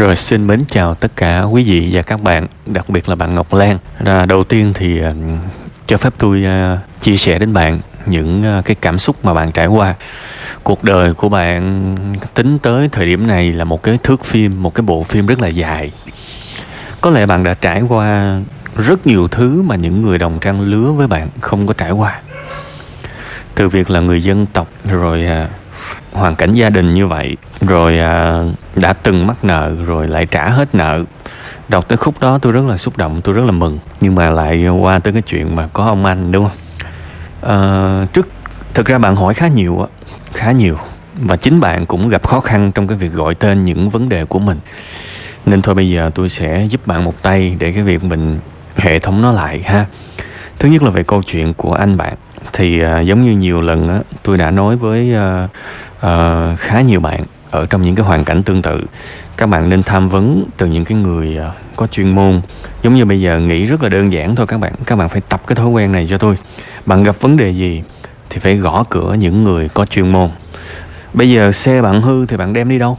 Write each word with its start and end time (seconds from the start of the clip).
Rồi 0.00 0.16
xin 0.16 0.46
mến 0.46 0.60
chào 0.68 0.94
tất 0.94 1.16
cả 1.16 1.42
quý 1.42 1.62
vị 1.62 1.90
và 1.92 2.02
các 2.02 2.22
bạn, 2.22 2.46
đặc 2.66 2.88
biệt 2.88 3.08
là 3.08 3.14
bạn 3.14 3.34
Ngọc 3.34 3.54
Lan. 3.54 3.78
À, 4.04 4.26
đầu 4.26 4.44
tiên 4.44 4.72
thì 4.74 4.98
ờ, 4.98 5.14
cho 5.86 5.96
phép 5.96 6.14
tôi 6.18 6.44
ờ, 6.44 6.78
chia 7.00 7.16
sẻ 7.16 7.38
đến 7.38 7.52
bạn 7.52 7.80
những 8.06 8.42
ờ, 8.42 8.62
cái 8.64 8.76
cảm 8.80 8.98
xúc 8.98 9.24
mà 9.24 9.34
bạn 9.34 9.52
trải 9.52 9.66
qua. 9.66 9.94
Cuộc 10.62 10.84
đời 10.84 11.14
của 11.14 11.28
bạn 11.28 11.94
tính 12.34 12.58
tới 12.58 12.88
thời 12.92 13.06
điểm 13.06 13.26
này 13.26 13.52
là 13.52 13.64
một 13.64 13.82
cái 13.82 13.98
thước 14.02 14.24
phim, 14.24 14.62
một 14.62 14.74
cái 14.74 14.82
bộ 14.82 15.02
phim 15.02 15.26
rất 15.26 15.40
là 15.40 15.48
dài. 15.48 15.92
Có 17.00 17.10
lẽ 17.10 17.26
bạn 17.26 17.44
đã 17.44 17.54
trải 17.54 17.82
qua 17.88 18.40
rất 18.76 19.06
nhiều 19.06 19.28
thứ 19.28 19.62
mà 19.62 19.76
những 19.76 20.02
người 20.02 20.18
đồng 20.18 20.38
trang 20.38 20.60
lứa 20.60 20.92
với 20.92 21.06
bạn 21.06 21.28
không 21.40 21.66
có 21.66 21.74
trải 21.74 21.90
qua. 21.90 22.20
Từ 23.54 23.68
việc 23.68 23.90
là 23.90 24.00
người 24.00 24.20
dân 24.20 24.46
tộc 24.46 24.68
rồi 24.84 25.26
hoàn 26.12 26.36
cảnh 26.36 26.54
gia 26.54 26.70
đình 26.70 26.94
như 26.94 27.06
vậy 27.06 27.36
rồi 27.60 27.98
à, 27.98 28.44
đã 28.76 28.92
từng 28.92 29.26
mắc 29.26 29.44
nợ 29.44 29.72
rồi 29.86 30.08
lại 30.08 30.26
trả 30.26 30.48
hết 30.48 30.74
nợ. 30.74 31.04
Đọc 31.68 31.88
tới 31.88 31.96
khúc 31.96 32.20
đó 32.20 32.38
tôi 32.38 32.52
rất 32.52 32.64
là 32.68 32.76
xúc 32.76 32.96
động 32.96 33.20
tôi 33.24 33.34
rất 33.34 33.44
là 33.44 33.52
mừng. 33.52 33.78
Nhưng 34.00 34.14
mà 34.14 34.30
lại 34.30 34.68
qua 34.68 34.98
tới 34.98 35.12
cái 35.12 35.22
chuyện 35.22 35.56
mà 35.56 35.68
có 35.72 35.84
ông 35.84 36.04
anh 36.04 36.32
đúng 36.32 36.48
không? 36.48 36.58
À, 37.42 38.06
trước 38.12 38.28
thực 38.74 38.86
ra 38.86 38.98
bạn 38.98 39.16
hỏi 39.16 39.34
khá 39.34 39.48
nhiều 39.48 39.80
á 39.80 39.86
khá 40.34 40.52
nhiều. 40.52 40.76
Và 41.20 41.36
chính 41.36 41.60
bạn 41.60 41.86
cũng 41.86 42.08
gặp 42.08 42.26
khó 42.26 42.40
khăn 42.40 42.72
trong 42.72 42.86
cái 42.86 42.98
việc 42.98 43.12
gọi 43.12 43.34
tên 43.34 43.64
những 43.64 43.90
vấn 43.90 44.08
đề 44.08 44.24
của 44.24 44.38
mình. 44.38 44.58
Nên 45.46 45.62
thôi 45.62 45.74
bây 45.74 45.90
giờ 45.90 46.10
tôi 46.14 46.28
sẽ 46.28 46.66
giúp 46.70 46.86
bạn 46.86 47.04
một 47.04 47.22
tay 47.22 47.56
để 47.58 47.72
cái 47.72 47.82
việc 47.82 48.04
mình 48.04 48.38
hệ 48.76 48.98
thống 48.98 49.22
nó 49.22 49.32
lại 49.32 49.62
ha. 49.62 49.86
Thứ 50.58 50.68
nhất 50.68 50.82
là 50.82 50.90
về 50.90 51.02
câu 51.02 51.22
chuyện 51.22 51.54
của 51.54 51.72
anh 51.72 51.96
bạn. 51.96 52.14
Thì 52.52 52.82
uh, 52.84 53.06
giống 53.06 53.24
như 53.24 53.32
nhiều 53.32 53.60
lần 53.60 53.88
á 53.88 54.00
tôi 54.22 54.36
đã 54.36 54.50
nói 54.50 54.76
với 54.76 55.12
uh, 55.14 55.50
uh, 56.06 56.58
khá 56.58 56.80
nhiều 56.80 57.00
bạn 57.00 57.24
ở 57.50 57.66
trong 57.66 57.82
những 57.82 57.94
cái 57.94 58.06
hoàn 58.06 58.24
cảnh 58.24 58.42
tương 58.42 58.62
tự. 58.62 58.80
Các 59.36 59.46
bạn 59.46 59.68
nên 59.68 59.82
tham 59.82 60.08
vấn 60.08 60.44
từ 60.56 60.66
những 60.66 60.84
cái 60.84 60.98
người 60.98 61.38
uh, 61.38 61.54
có 61.76 61.86
chuyên 61.86 62.10
môn. 62.10 62.40
Giống 62.82 62.94
như 62.94 63.04
bây 63.04 63.20
giờ 63.20 63.38
nghĩ 63.38 63.64
rất 63.64 63.82
là 63.82 63.88
đơn 63.88 64.12
giản 64.12 64.36
thôi 64.36 64.46
các 64.46 64.58
bạn. 64.58 64.72
Các 64.86 64.96
bạn 64.96 65.08
phải 65.08 65.20
tập 65.28 65.42
cái 65.46 65.56
thói 65.56 65.66
quen 65.66 65.92
này 65.92 66.06
cho 66.10 66.18
tôi 66.18 66.36
bạn 66.86 67.02
gặp 67.02 67.20
vấn 67.20 67.36
đề 67.36 67.50
gì 67.50 67.82
thì 68.30 68.38
phải 68.40 68.56
gõ 68.56 68.84
cửa 68.88 69.16
những 69.18 69.44
người 69.44 69.68
có 69.68 69.86
chuyên 69.86 70.08
môn. 70.08 70.30
Bây 71.12 71.30
giờ 71.30 71.52
xe 71.52 71.82
bạn 71.82 72.02
hư 72.02 72.26
thì 72.26 72.36
bạn 72.36 72.52
đem 72.52 72.68
đi 72.68 72.78
đâu? 72.78 72.98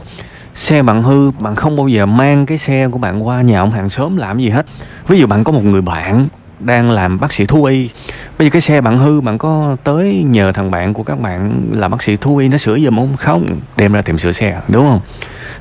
Xe 0.54 0.82
bạn 0.82 1.02
hư 1.02 1.30
bạn 1.30 1.56
không 1.56 1.76
bao 1.76 1.88
giờ 1.88 2.06
mang 2.06 2.46
cái 2.46 2.58
xe 2.58 2.88
của 2.88 2.98
bạn 2.98 3.26
qua 3.26 3.42
nhà 3.42 3.60
ông 3.60 3.70
hàng 3.70 3.88
xóm 3.88 4.16
làm 4.16 4.38
gì 4.38 4.48
hết. 4.48 4.66
Ví 5.08 5.18
dụ 5.18 5.26
bạn 5.26 5.44
có 5.44 5.52
một 5.52 5.64
người 5.64 5.82
bạn 5.82 6.28
đang 6.64 6.90
làm 6.90 7.20
bác 7.20 7.32
sĩ 7.32 7.46
thú 7.46 7.64
y. 7.64 7.90
Bây 8.38 8.48
giờ 8.48 8.50
cái 8.52 8.60
xe 8.60 8.80
bạn 8.80 8.98
hư, 8.98 9.20
bạn 9.20 9.38
có 9.38 9.76
tới 9.84 10.24
nhờ 10.26 10.52
thằng 10.52 10.70
bạn 10.70 10.94
của 10.94 11.02
các 11.02 11.20
bạn 11.20 11.66
là 11.72 11.88
bác 11.88 12.02
sĩ 12.02 12.16
thú 12.16 12.36
y 12.36 12.48
nó 12.48 12.58
sửa 12.58 12.78
giùm 12.78 12.96
không? 12.96 13.16
Không, 13.16 13.60
đem 13.76 13.92
ra 13.92 14.02
tiệm 14.02 14.18
sửa 14.18 14.32
xe, 14.32 14.60
đúng 14.68 14.86
không? 14.86 15.00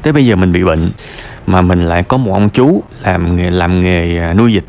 Thế 0.04 0.12
bây 0.12 0.26
giờ 0.26 0.36
mình 0.36 0.52
bị 0.52 0.64
bệnh 0.64 0.92
mà 1.48 1.62
mình 1.62 1.86
lại 1.86 2.04
có 2.04 2.18
một 2.18 2.34
ông 2.34 2.50
chú 2.50 2.84
làm 3.02 3.36
nghề 3.36 3.52
làm 3.52 3.82
nghề 3.82 4.18
à, 4.18 4.34
nuôi 4.34 4.54
dịch 4.54 4.66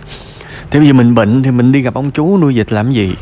thế 0.72 0.78
bây 0.78 0.86
giờ 0.86 0.92
mình 0.92 1.14
bệnh 1.14 1.42
thì 1.42 1.50
mình 1.50 1.72
đi 1.72 1.80
gặp 1.80 1.94
ông 1.94 2.10
chú 2.10 2.38
nuôi 2.38 2.54
dịch 2.54 2.72
làm 2.72 2.92
gì? 2.92 3.14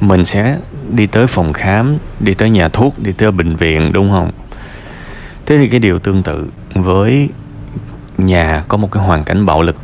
Mình 0.00 0.24
sẽ 0.24 0.58
đi 0.90 1.06
tới 1.06 1.26
phòng 1.26 1.52
khám, 1.52 1.98
đi 2.20 2.34
tới 2.34 2.50
nhà 2.50 2.68
thuốc, 2.68 2.98
đi 2.98 3.12
tới 3.12 3.32
bệnh 3.32 3.56
viện, 3.56 3.92
đúng 3.92 4.10
không? 4.10 4.30
Thế 5.46 5.58
thì 5.58 5.68
cái 5.68 5.80
điều 5.80 5.98
tương 5.98 6.22
tự 6.22 6.46
với 6.74 7.28
nhà 8.18 8.64
có 8.68 8.76
một 8.76 8.92
cái 8.92 9.02
hoàn 9.02 9.24
cảnh 9.24 9.46
bạo 9.46 9.62
lực 9.62 9.76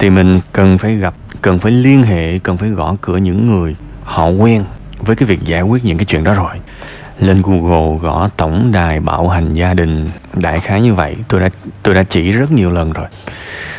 thì 0.00 0.10
mình 0.10 0.40
cần 0.52 0.78
phải 0.78 0.96
gặp, 0.96 1.14
cần 1.42 1.58
phải 1.58 1.72
liên 1.72 2.02
hệ, 2.02 2.38
cần 2.38 2.56
phải 2.56 2.68
gõ 2.68 2.96
cửa 3.00 3.16
những 3.16 3.46
người 3.46 3.76
họ 4.04 4.28
quen 4.28 4.64
với 4.98 5.16
cái 5.16 5.26
việc 5.26 5.40
giải 5.44 5.62
quyết 5.62 5.84
những 5.84 5.98
cái 5.98 6.04
chuyện 6.04 6.24
đó 6.24 6.34
rồi 6.34 6.54
lên 7.20 7.42
Google 7.42 7.98
gõ 8.02 8.28
tổng 8.36 8.72
đài 8.72 9.00
bạo 9.00 9.28
hành 9.28 9.54
gia 9.54 9.74
đình. 9.74 10.10
Đại 10.34 10.60
khái 10.60 10.80
như 10.80 10.94
vậy. 10.94 11.16
Tôi 11.28 11.40
đã 11.40 11.48
tôi 11.82 11.94
đã 11.94 12.02
chỉ 12.02 12.30
rất 12.30 12.52
nhiều 12.52 12.70
lần 12.70 12.92
rồi. 12.92 13.06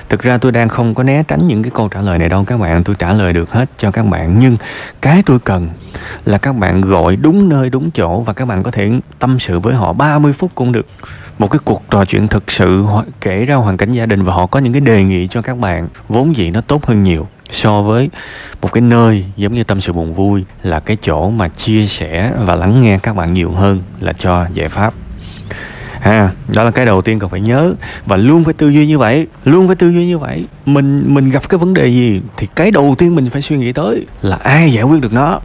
Thực 0.10 0.22
ra 0.22 0.38
tôi 0.38 0.52
đang 0.52 0.70
không 0.70 0.96
có 0.96 1.04
né 1.04 1.24
tránh 1.28 1.48
những 1.48 1.64
cái 1.64 1.72
câu 1.76 1.88
trả 1.88 2.02
lời 2.02 2.20
này 2.20 2.30
đâu, 2.30 2.44
các 2.44 2.60
bạn. 2.60 2.84
Tôi 2.84 2.96
trả 3.00 3.14
lời 3.14 3.34
được 3.34 3.52
hết 3.52 3.70
cho 3.78 3.92
các 3.92 4.06
bạn. 4.06 4.40
Nhưng 4.40 4.58
cái 5.02 5.24
tôi 5.26 5.40
cần 5.40 5.70
là 6.26 6.38
các 6.38 6.56
bạn 6.56 6.82
gọi 6.82 7.16
đúng 7.16 7.50
nơi, 7.50 7.70
đúng 7.70 7.92
chỗ 7.92 8.22
và 8.22 8.34
các 8.34 8.46
bạn 8.46 8.64
có 8.64 8.72
thể 8.72 8.92
tâm 9.20 9.40
sự 9.40 9.60
với 9.60 9.74
họ 9.74 9.94
30 9.94 10.34
phút 10.34 10.52
cũng 10.56 10.72
được. 10.72 10.86
Một 11.40 11.52
cái 11.52 11.60
cuộc 11.66 11.84
trò 11.90 12.06
chuyện 12.06 12.28
thực 12.28 12.52
sự 12.52 12.86
kể 13.22 13.46
ra 13.46 13.56
hoàn 13.56 13.78
cảnh 13.78 13.92
gia 13.92 14.06
đình 14.06 14.24
và 14.24 14.34
họ 14.34 14.46
có 14.46 14.60
những 14.60 14.74
cái 14.74 14.82
đề 14.82 15.04
nghị 15.04 15.28
cho 15.28 15.42
các 15.42 15.58
bạn. 15.58 15.88
Vốn 16.08 16.36
dĩ 16.36 16.52
nó 16.52 16.62
tốt 16.62 16.86
hơn 16.86 17.04
nhiều 17.04 17.28
so 17.52 17.82
với 17.82 18.10
một 18.62 18.74
cái 18.74 18.82
nơi 18.82 19.26
giống 19.38 19.54
như 19.54 19.64
tâm 19.64 19.82
sự 19.82 19.94
buồn 19.94 20.14
vui 20.14 20.46
là 20.64 20.80
cái 20.80 20.98
chỗ 21.02 21.30
mà 21.30 21.48
chia 21.48 21.86
sẻ 21.86 22.32
và 22.46 22.56
lắng 22.56 22.84
nghe 22.84 22.98
các 22.98 23.16
bạn 23.16 23.34
nhiều 23.34 23.52
hơn 23.52 23.82
là 24.00 24.14
cho 24.14 24.46
giải 24.54 24.70
pháp. 24.70 24.94
Ha, 26.02 26.32
đó 26.56 26.64
là 26.64 26.72
cái 26.72 26.86
đầu 26.86 27.02
tiên 27.02 27.20
cần 27.20 27.30
phải 27.30 27.42
nhớ. 27.42 27.74
Và 28.06 28.18
luôn 28.18 28.44
phải 28.44 28.54
tư 28.54 28.70
duy 28.70 28.88
như 28.88 28.98
vậy, 28.98 29.28
luôn 29.46 29.68
phải 29.68 29.76
tư 29.76 29.90
duy 29.90 30.06
như 30.06 30.18
vậy. 30.18 30.46
Mình 30.66 31.14
mình 31.14 31.30
gặp 31.30 31.50
cái 31.50 31.58
vấn 31.58 31.74
đề 31.74 31.88
gì 31.88 32.22
thì 32.38 32.48
cái 32.56 32.72
đầu 32.72 32.96
tiên 32.98 33.16
mình 33.16 33.30
phải 33.30 33.42
suy 33.42 33.58
nghĩ 33.58 33.74
tới 33.74 34.06
là 34.22 34.36
ai 34.36 34.72
giải 34.72 34.84
quyết 34.84 35.02
được 35.02 35.14
nó. 35.14 35.40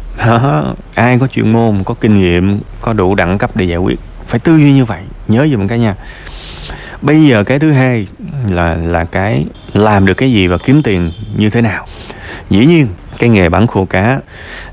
Ai 0.95 1.19
có 1.19 1.27
chuyên 1.27 1.53
môn, 1.53 1.85
có 1.85 1.95
kinh 1.95 2.21
nghiệm, 2.21 2.61
có 2.81 2.93
đủ 2.93 3.15
đẳng 3.15 3.39
cấp 3.39 3.57
để 3.57 3.65
giải 3.65 3.79
quyết. 3.79 4.01
Phải 4.27 4.41
tư 4.41 4.57
duy 4.57 4.73
như 4.73 4.85
vậy. 4.85 5.03
Nhớ 5.29 5.49
giùm 5.53 5.69
cái 5.69 5.79
nha 5.79 5.95
bây 7.03 7.27
giờ 7.27 7.45
cái 7.45 7.59
thứ 7.59 7.73
hai 7.73 8.07
là 8.49 8.75
là 8.75 9.05
cái 9.05 9.47
làm 9.73 10.07
được 10.07 10.15
cái 10.15 10.33
gì 10.33 10.47
và 10.47 10.59
kiếm 10.59 10.83
tiền 10.83 11.13
như 11.37 11.51
thế 11.51 11.61
nào? 11.61 11.87
Dĩ 12.51 12.67
nhiên, 12.67 12.87
cái 13.19 13.31
nghề 13.31 13.49
bán 13.49 13.67
khô 13.67 13.85
cá 13.85 14.21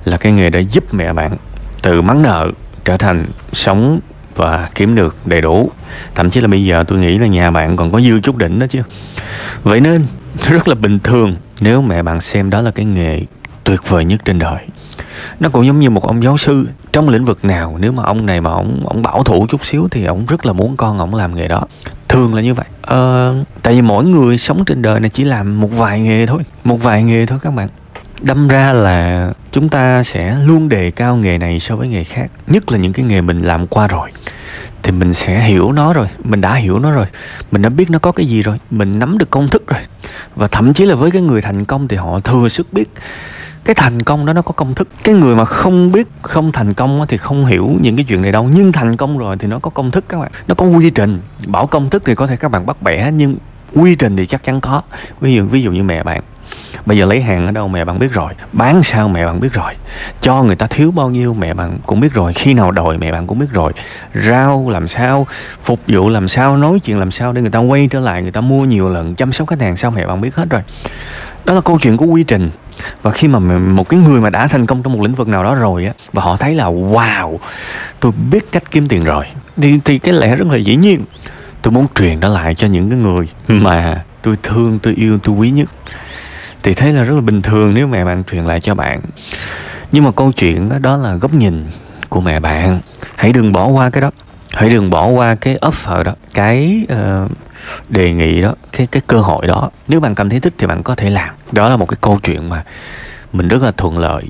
là 0.05 0.17
cái 0.17 0.31
nghề 0.31 0.49
đã 0.49 0.59
giúp 0.59 0.93
mẹ 0.93 1.13
bạn 1.13 1.37
từ 1.81 2.01
mắng 2.01 2.21
nợ 2.21 2.51
trở 2.85 2.97
thành 2.97 3.25
sống 3.51 3.99
và 4.35 4.69
kiếm 4.75 4.95
được 4.95 5.17
đầy 5.25 5.41
đủ. 5.41 5.71
Thậm 6.15 6.29
chí 6.29 6.41
là 6.41 6.47
bây 6.47 6.65
giờ 6.65 6.83
tôi 6.87 6.99
nghĩ 6.99 7.17
là 7.17 7.27
nhà 7.27 7.51
bạn 7.51 7.75
còn 7.75 7.91
có 7.91 8.01
dư 8.01 8.19
chút 8.19 8.37
đỉnh 8.37 8.59
đó 8.59 8.67
chứ. 8.69 8.81
Vậy 9.63 9.81
nên, 9.81 10.05
rất 10.49 10.67
là 10.67 10.75
bình 10.75 10.99
thường 10.99 11.35
nếu 11.59 11.81
mẹ 11.81 12.03
bạn 12.03 12.21
xem 12.21 12.49
đó 12.49 12.61
là 12.61 12.71
cái 12.71 12.85
nghề 12.85 13.21
tuyệt 13.63 13.79
vời 13.89 14.05
nhất 14.05 14.21
trên 14.25 14.39
đời. 14.39 14.59
Nó 15.39 15.49
cũng 15.49 15.65
giống 15.65 15.79
như 15.79 15.89
một 15.89 16.03
ông 16.03 16.23
giáo 16.23 16.37
sư 16.37 16.67
trong 16.91 17.09
lĩnh 17.09 17.23
vực 17.23 17.45
nào. 17.45 17.77
Nếu 17.79 17.91
mà 17.91 18.03
ông 18.03 18.25
này 18.25 18.41
mà 18.41 18.51
ông 18.51 18.85
ông 18.87 19.01
bảo 19.01 19.23
thủ 19.23 19.45
chút 19.49 19.65
xíu 19.65 19.87
thì 19.91 20.05
ông 20.05 20.25
rất 20.25 20.45
là 20.45 20.53
muốn 20.53 20.77
con 20.77 20.97
ông 20.97 21.15
làm 21.15 21.35
nghề 21.35 21.47
đó 21.47 21.63
thường 22.13 22.33
là 22.33 22.41
như 22.41 22.53
vậy. 22.53 22.65
Ờ, 22.81 23.35
tại 23.61 23.73
vì 23.73 23.81
mỗi 23.81 24.05
người 24.05 24.37
sống 24.37 24.65
trên 24.65 24.81
đời 24.81 24.99
này 24.99 25.09
chỉ 25.09 25.23
làm 25.23 25.61
một 25.61 25.71
vài 25.71 25.99
nghề 25.99 26.25
thôi 26.25 26.43
một 26.63 26.83
vài 26.83 27.03
nghề 27.03 27.25
thôi 27.25 27.39
các 27.41 27.51
bạn. 27.51 27.69
Đâm 28.21 28.47
ra 28.47 28.73
là 28.73 29.29
chúng 29.51 29.69
ta 29.69 30.03
sẽ 30.03 30.37
luôn 30.45 30.69
đề 30.69 30.91
cao 30.91 31.15
nghề 31.15 31.37
này 31.37 31.59
so 31.59 31.75
với 31.75 31.87
nghề 31.87 32.03
khác 32.03 32.31
nhất 32.47 32.71
là 32.71 32.77
những 32.77 32.93
cái 32.93 33.05
nghề 33.05 33.21
mình 33.21 33.39
làm 33.39 33.67
qua 33.67 33.87
rồi. 33.87 34.09
Thì 34.83 34.91
mình 34.91 35.13
sẽ 35.13 35.43
hiểu 35.43 35.71
nó 35.71 35.93
rồi 35.93 36.07
mình 36.23 36.41
đã 36.41 36.55
hiểu 36.55 36.79
nó 36.79 36.91
rồi 36.91 37.05
mình 37.51 37.61
đã 37.61 37.69
biết 37.69 37.89
nó 37.89 37.99
có 37.99 38.11
cái 38.11 38.25
gì 38.25 38.41
rồi 38.41 38.59
mình 38.71 38.99
nắm 38.99 39.17
được 39.17 39.29
công 39.29 39.47
thức 39.47 39.67
rồi. 39.67 39.81
Và 40.35 40.47
thậm 40.47 40.73
chí 40.73 40.85
là 40.85 40.95
với 40.95 41.11
cái 41.11 41.21
người 41.21 41.41
thành 41.41 41.65
công 41.65 41.87
thì 41.87 41.97
họ 41.97 42.19
thừa 42.19 42.49
sức 42.49 42.73
biết 42.73 42.89
cái 43.65 43.75
thành 43.75 44.01
công 44.01 44.25
đó 44.25 44.33
nó 44.33 44.41
có 44.41 44.51
công 44.51 44.75
thức. 44.75 44.87
Cái 45.03 45.15
người 45.15 45.35
mà 45.35 45.45
không 45.45 45.91
biết 45.91 46.07
không 46.21 46.51
thành 46.51 46.73
công 46.73 47.05
thì 47.07 47.17
không 47.17 47.45
hiểu 47.45 47.71
những 47.81 47.95
cái 47.95 48.05
chuyện 48.09 48.21
này 48.21 48.31
đâu. 48.31 48.49
Nhưng 48.53 48.71
thành 48.71 48.97
công 48.97 49.17
rồi 49.17 49.35
thì 49.39 49.47
nó 49.47 49.59
có 49.59 49.69
công 49.69 49.91
thức 49.91 50.05
các 50.09 50.19
bạn. 50.19 50.31
Nó 50.47 50.55
có 50.55 50.65
quy 50.65 50.89
trình. 50.89 51.21
Bảo 51.47 51.67
công 51.67 51.89
thức 51.89 52.03
thì 52.05 52.15
có 52.15 52.27
thể 52.27 52.35
các 52.35 52.51
bạn 52.51 52.65
bắt 52.65 52.81
bẻ, 52.81 53.11
nhưng 53.11 53.35
quy 53.75 53.95
trình 53.95 54.17
thì 54.17 54.25
chắc 54.25 54.43
chắn 54.43 54.61
có. 54.61 54.81
Ví 55.21 55.33
dụ 55.33 55.45
ví 55.45 55.61
dụ 55.61 55.71
như 55.71 55.83
mẹ 55.83 56.03
bạn. 56.03 56.21
Bây 56.85 56.97
giờ 56.97 57.05
lấy 57.05 57.21
hàng 57.21 57.45
ở 57.45 57.51
đâu 57.51 57.67
mẹ 57.67 57.85
bạn 57.85 57.99
biết 57.99 58.11
rồi. 58.13 58.33
Bán 58.53 58.83
sao 58.83 59.09
mẹ 59.09 59.25
bạn 59.25 59.39
biết 59.39 59.53
rồi. 59.53 59.73
Cho 60.21 60.43
người 60.43 60.55
ta 60.55 60.67
thiếu 60.67 60.91
bao 60.91 61.09
nhiêu 61.09 61.33
mẹ 61.33 61.53
bạn 61.53 61.79
cũng 61.85 61.99
biết 61.99 62.13
rồi. 62.13 62.33
Khi 62.33 62.53
nào 62.53 62.71
đòi 62.71 62.97
mẹ 62.97 63.11
bạn 63.11 63.27
cũng 63.27 63.39
biết 63.39 63.51
rồi. 63.51 63.73
Rau 64.13 64.69
làm 64.69 64.87
sao, 64.87 65.27
phục 65.63 65.79
vụ 65.87 66.09
làm 66.09 66.27
sao, 66.27 66.57
nói 66.57 66.79
chuyện 66.79 66.99
làm 66.99 67.11
sao 67.11 67.33
để 67.33 67.41
người 67.41 67.51
ta 67.51 67.59
quay 67.59 67.87
trở 67.91 67.99
lại, 67.99 68.21
người 68.21 68.31
ta 68.31 68.41
mua 68.41 68.65
nhiều 68.65 68.89
lần, 68.89 69.15
chăm 69.15 69.31
sóc 69.31 69.47
khách 69.47 69.61
hàng 69.61 69.77
sao 69.77 69.91
mẹ 69.91 70.07
bạn 70.07 70.21
biết 70.21 70.35
hết 70.35 70.49
rồi 70.49 70.61
đó 71.45 71.53
là 71.53 71.61
câu 71.61 71.79
chuyện 71.79 71.97
của 71.97 72.05
quy 72.05 72.23
trình. 72.23 72.51
Và 73.01 73.11
khi 73.11 73.27
mà 73.27 73.39
một 73.59 73.89
cái 73.89 73.99
người 73.99 74.21
mà 74.21 74.29
đã 74.29 74.47
thành 74.47 74.65
công 74.65 74.83
trong 74.83 74.93
một 74.93 75.01
lĩnh 75.01 75.15
vực 75.15 75.27
nào 75.27 75.43
đó 75.43 75.55
rồi 75.55 75.85
á 75.85 75.93
và 76.13 76.21
họ 76.21 76.35
thấy 76.35 76.55
là 76.55 76.65
wow 76.65 77.37
tôi 77.99 78.11
biết 78.31 78.51
cách 78.51 78.71
kiếm 78.71 78.87
tiền 78.87 79.03
rồi. 79.03 79.25
Thì 79.57 79.79
thì 79.85 79.99
cái 79.99 80.13
lẽ 80.13 80.35
rất 80.35 80.47
là 80.47 80.57
dĩ 80.57 80.75
nhiên. 80.75 81.05
Tôi 81.61 81.71
muốn 81.71 81.87
truyền 81.95 82.19
nó 82.19 82.29
lại 82.29 82.55
cho 82.55 82.67
những 82.67 82.89
cái 82.89 82.99
người 82.99 83.27
mà 83.47 84.03
tôi 84.21 84.35
thương 84.43 84.79
tôi 84.79 84.93
yêu 84.93 85.19
tôi 85.23 85.35
quý 85.35 85.51
nhất. 85.51 85.69
Thì 86.63 86.73
thấy 86.73 86.93
là 86.93 87.03
rất 87.03 87.15
là 87.15 87.21
bình 87.21 87.41
thường 87.41 87.73
nếu 87.73 87.87
mẹ 87.87 88.05
bạn 88.05 88.23
truyền 88.31 88.43
lại 88.43 88.61
cho 88.61 88.75
bạn. 88.75 89.01
Nhưng 89.91 90.03
mà 90.03 90.11
câu 90.11 90.31
chuyện 90.31 90.69
đó, 90.69 90.77
đó 90.79 90.97
là 90.97 91.15
góc 91.15 91.33
nhìn 91.33 91.65
của 92.09 92.21
mẹ 92.21 92.39
bạn. 92.39 92.79
Hãy 93.15 93.33
đừng 93.33 93.51
bỏ 93.51 93.67
qua 93.67 93.89
cái 93.89 94.01
đó 94.01 94.11
hãy 94.53 94.69
đừng 94.69 94.89
bỏ 94.89 95.07
qua 95.07 95.35
cái 95.35 95.57
offer 95.61 96.03
đó 96.03 96.13
cái 96.33 96.85
uh, 96.93 97.31
đề 97.89 98.13
nghị 98.13 98.41
đó 98.41 98.55
cái 98.71 98.87
cái 98.87 99.01
cơ 99.07 99.19
hội 99.19 99.47
đó. 99.47 99.69
Nếu 99.87 99.99
bạn 99.99 100.15
cảm 100.15 100.29
thấy 100.29 100.39
thích 100.39 100.53
thì 100.57 100.67
bạn 100.67 100.83
có 100.83 100.95
thể 100.95 101.09
làm. 101.09 101.29
Đó 101.51 101.69
là 101.69 101.75
một 101.75 101.85
cái 101.85 101.97
câu 102.01 102.19
chuyện 102.23 102.49
mà 102.49 102.63
mình 103.33 103.47
rất 103.47 103.61
là 103.61 103.71
thuận 103.71 103.97
lợi. 103.97 104.23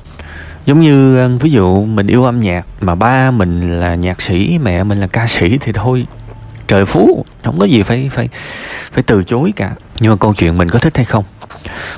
Giống 0.65 0.81
như 0.81 1.17
ờ, 1.17 1.27
ví 1.39 1.51
dụ 1.51 1.85
mình 1.85 2.07
yêu 2.07 2.23
âm 2.23 2.39
nhạc 2.39 2.65
mà 2.81 2.95
ba 2.95 3.31
mình 3.31 3.79
là 3.79 3.95
nhạc 3.95 4.21
sĩ 4.21 4.59
mẹ 4.63 4.83
mình 4.83 4.99
là 4.99 5.07
ca 5.07 5.27
sĩ 5.27 5.57
thì 5.57 5.71
thôi 5.71 6.05
trời 6.67 6.85
phú 6.85 7.25
không 7.43 7.59
có 7.59 7.65
gì 7.65 7.83
phải 7.83 8.09
phải 8.11 8.29
phải 8.91 9.03
từ 9.03 9.23
chối 9.23 9.53
cả 9.55 9.71
nhưng 10.03 10.11
mà 10.11 10.15
câu 10.19 10.33
chuyện 10.33 10.57
mình 10.57 10.69
có 10.69 10.79
thích 10.79 10.97
hay 10.97 11.05
không? 11.05 11.23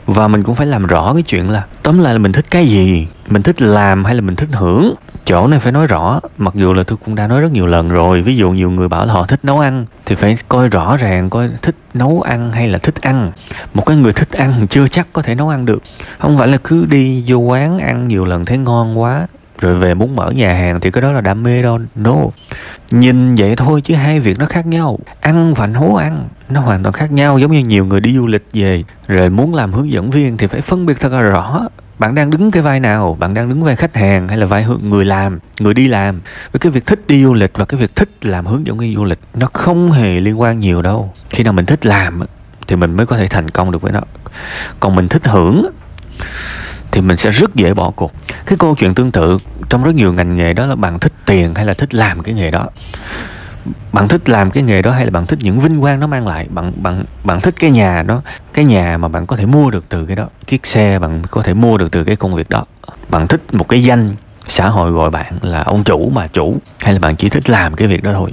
Và 0.05 0.27
mình 0.27 0.43
cũng 0.43 0.55
phải 0.55 0.67
làm 0.67 0.85
rõ 0.85 1.13
cái 1.13 1.23
chuyện 1.23 1.49
là, 1.49 1.63
tóm 1.83 1.99
lại 1.99 2.13
là 2.13 2.19
mình 2.19 2.31
thích 2.31 2.45
cái 2.51 2.67
gì? 2.67 3.07
Mình 3.27 3.41
thích 3.41 3.61
làm 3.61 4.05
hay 4.05 4.15
là 4.15 4.21
mình 4.21 4.35
thích 4.35 4.49
hưởng? 4.51 4.95
Chỗ 5.25 5.47
này 5.47 5.59
phải 5.59 5.71
nói 5.71 5.87
rõ, 5.87 6.19
mặc 6.37 6.55
dù 6.55 6.73
là 6.73 6.83
tôi 6.83 6.97
cũng 7.05 7.15
đã 7.15 7.27
nói 7.27 7.41
rất 7.41 7.51
nhiều 7.51 7.67
lần 7.67 7.89
rồi. 7.89 8.21
Ví 8.21 8.35
dụ 8.35 8.51
nhiều 8.51 8.69
người 8.69 8.87
bảo 8.87 9.05
là 9.05 9.13
họ 9.13 9.25
thích 9.25 9.39
nấu 9.43 9.59
ăn, 9.59 9.85
thì 10.05 10.15
phải 10.15 10.37
coi 10.49 10.69
rõ 10.69 10.97
ràng 10.97 11.29
coi 11.29 11.49
thích 11.61 11.75
nấu 11.93 12.21
ăn 12.21 12.51
hay 12.51 12.67
là 12.67 12.77
thích 12.77 13.01
ăn. 13.01 13.31
Một 13.73 13.85
cái 13.85 13.97
người 13.97 14.13
thích 14.13 14.31
ăn 14.31 14.67
chưa 14.69 14.87
chắc 14.87 15.07
có 15.13 15.21
thể 15.21 15.35
nấu 15.35 15.49
ăn 15.49 15.65
được. 15.65 15.83
Không 16.19 16.37
phải 16.37 16.47
là 16.47 16.57
cứ 16.63 16.85
đi 16.85 17.23
vô 17.27 17.37
quán 17.37 17.79
ăn 17.79 18.07
nhiều 18.07 18.25
lần 18.25 18.45
thấy 18.45 18.57
ngon 18.57 18.99
quá 18.99 19.27
rồi 19.61 19.75
về 19.75 19.93
muốn 19.93 20.15
mở 20.15 20.31
nhà 20.31 20.53
hàng 20.53 20.79
thì 20.79 20.91
cái 20.91 21.01
đó 21.01 21.11
là 21.11 21.21
đam 21.21 21.43
mê 21.43 21.61
đâu 21.61 21.79
no. 21.95 22.15
Nhìn 22.91 23.35
vậy 23.35 23.55
thôi 23.55 23.81
chứ 23.81 23.95
hai 23.95 24.19
việc 24.19 24.39
nó 24.39 24.45
khác 24.45 24.67
nhau. 24.67 24.99
Ăn 25.19 25.53
và 25.53 25.67
nấu 25.67 25.95
ăn, 25.95 26.17
nó 26.49 26.61
hoàn 26.61 26.83
toàn 26.83 26.93
khác 26.93 27.11
nhau. 27.11 27.39
Giống 27.39 27.51
như 27.51 27.59
nhiều 27.59 27.85
người 27.85 27.99
đi 27.99 28.15
du 28.15 28.27
lịch 28.27 28.45
về, 28.53 28.83
rồi 29.07 29.29
muốn 29.29 29.55
làm 29.55 29.73
hướng 29.73 29.91
dẫn 29.91 30.09
viên 30.09 30.37
thì 30.37 30.47
phải 30.47 30.61
phân 30.61 30.85
biệt 30.85 30.99
thật 30.99 31.11
là 31.11 31.21
rõ. 31.21 31.67
Bạn 31.99 32.15
đang 32.15 32.29
đứng 32.29 32.51
cái 32.51 32.63
vai 32.63 32.79
nào? 32.79 33.17
Bạn 33.19 33.33
đang 33.33 33.49
đứng 33.49 33.63
vai 33.63 33.75
khách 33.75 33.95
hàng 33.95 34.27
hay 34.27 34.37
là 34.37 34.45
vai 34.45 34.65
người 34.81 35.05
làm, 35.05 35.39
người 35.59 35.73
đi 35.73 35.87
làm? 35.87 36.21
Với 36.51 36.59
cái 36.59 36.71
việc 36.71 36.85
thích 36.85 36.99
đi 37.07 37.23
du 37.23 37.33
lịch 37.33 37.51
và 37.57 37.65
cái 37.65 37.79
việc 37.79 37.95
thích 37.95 38.09
làm 38.21 38.45
hướng 38.45 38.67
dẫn 38.67 38.77
viên 38.77 38.95
du 38.95 39.03
lịch, 39.03 39.19
nó 39.33 39.47
không 39.53 39.91
hề 39.91 40.19
liên 40.19 40.41
quan 40.41 40.59
nhiều 40.59 40.81
đâu. 40.81 41.13
Khi 41.29 41.43
nào 41.43 41.53
mình 41.53 41.65
thích 41.65 41.85
làm 41.85 42.23
thì 42.67 42.75
mình 42.75 42.95
mới 42.97 43.05
có 43.05 43.17
thể 43.17 43.27
thành 43.27 43.49
công 43.49 43.71
được 43.71 43.81
với 43.81 43.91
nó. 43.91 44.01
Còn 44.79 44.95
mình 44.95 45.07
thích 45.07 45.27
hưởng 45.27 45.65
thì 46.95 47.01
mình 47.01 47.17
sẽ 47.17 47.29
rất 47.29 47.55
dễ 47.55 47.73
bỏ 47.73 47.91
cuộc. 47.95 48.13
Cái 48.45 48.57
câu 48.57 48.75
chuyện 48.75 48.93
tương 48.93 49.11
tự 49.11 49.37
trong 49.69 49.83
rất 49.83 49.95
nhiều 49.95 50.13
ngành 50.13 50.37
nghề 50.37 50.53
đó 50.53 50.67
là 50.67 50.75
bạn 50.75 50.99
thích 50.99 51.13
tiền 51.25 51.55
hay 51.55 51.65
là 51.65 51.73
thích 51.73 51.93
làm 51.93 52.23
cái 52.23 52.35
nghề 52.35 52.51
đó? 52.51 52.69
Bạn 53.91 54.07
thích 54.07 54.29
làm 54.29 54.51
cái 54.51 54.63
nghề 54.63 54.81
đó 54.81 54.91
hay 54.91 55.05
là 55.05 55.11
bạn 55.11 55.25
thích 55.25 55.39
những 55.41 55.59
vinh 55.59 55.81
quang 55.81 55.99
nó 55.99 56.07
mang 56.07 56.27
lại? 56.27 56.47
Bạn 56.49 56.73
bạn 56.75 57.05
bạn 57.23 57.41
thích 57.41 57.55
cái 57.59 57.71
nhà 57.71 58.03
đó, 58.03 58.21
cái 58.53 58.65
nhà 58.65 58.97
mà 58.97 59.07
bạn 59.07 59.25
có 59.25 59.35
thể 59.35 59.45
mua 59.45 59.71
được 59.71 59.89
từ 59.89 60.05
cái 60.05 60.15
đó, 60.15 60.27
chiếc 60.47 60.65
xe 60.65 60.99
bạn 60.99 61.21
có 61.31 61.43
thể 61.43 61.53
mua 61.53 61.77
được 61.77 61.91
từ 61.91 62.03
cái 62.03 62.15
công 62.15 62.35
việc 62.35 62.49
đó? 62.49 62.65
Bạn 63.09 63.27
thích 63.27 63.41
một 63.53 63.69
cái 63.69 63.83
danh 63.83 64.15
xã 64.47 64.67
hội 64.67 64.91
gọi 64.91 65.09
bạn 65.09 65.33
là 65.41 65.63
ông 65.63 65.83
chủ 65.83 66.09
mà 66.09 66.27
chủ, 66.27 66.57
hay 66.79 66.93
là 66.93 66.99
bạn 66.99 67.15
chỉ 67.15 67.29
thích 67.29 67.49
làm 67.49 67.75
cái 67.75 67.87
việc 67.87 68.03
đó 68.03 68.13
thôi? 68.13 68.29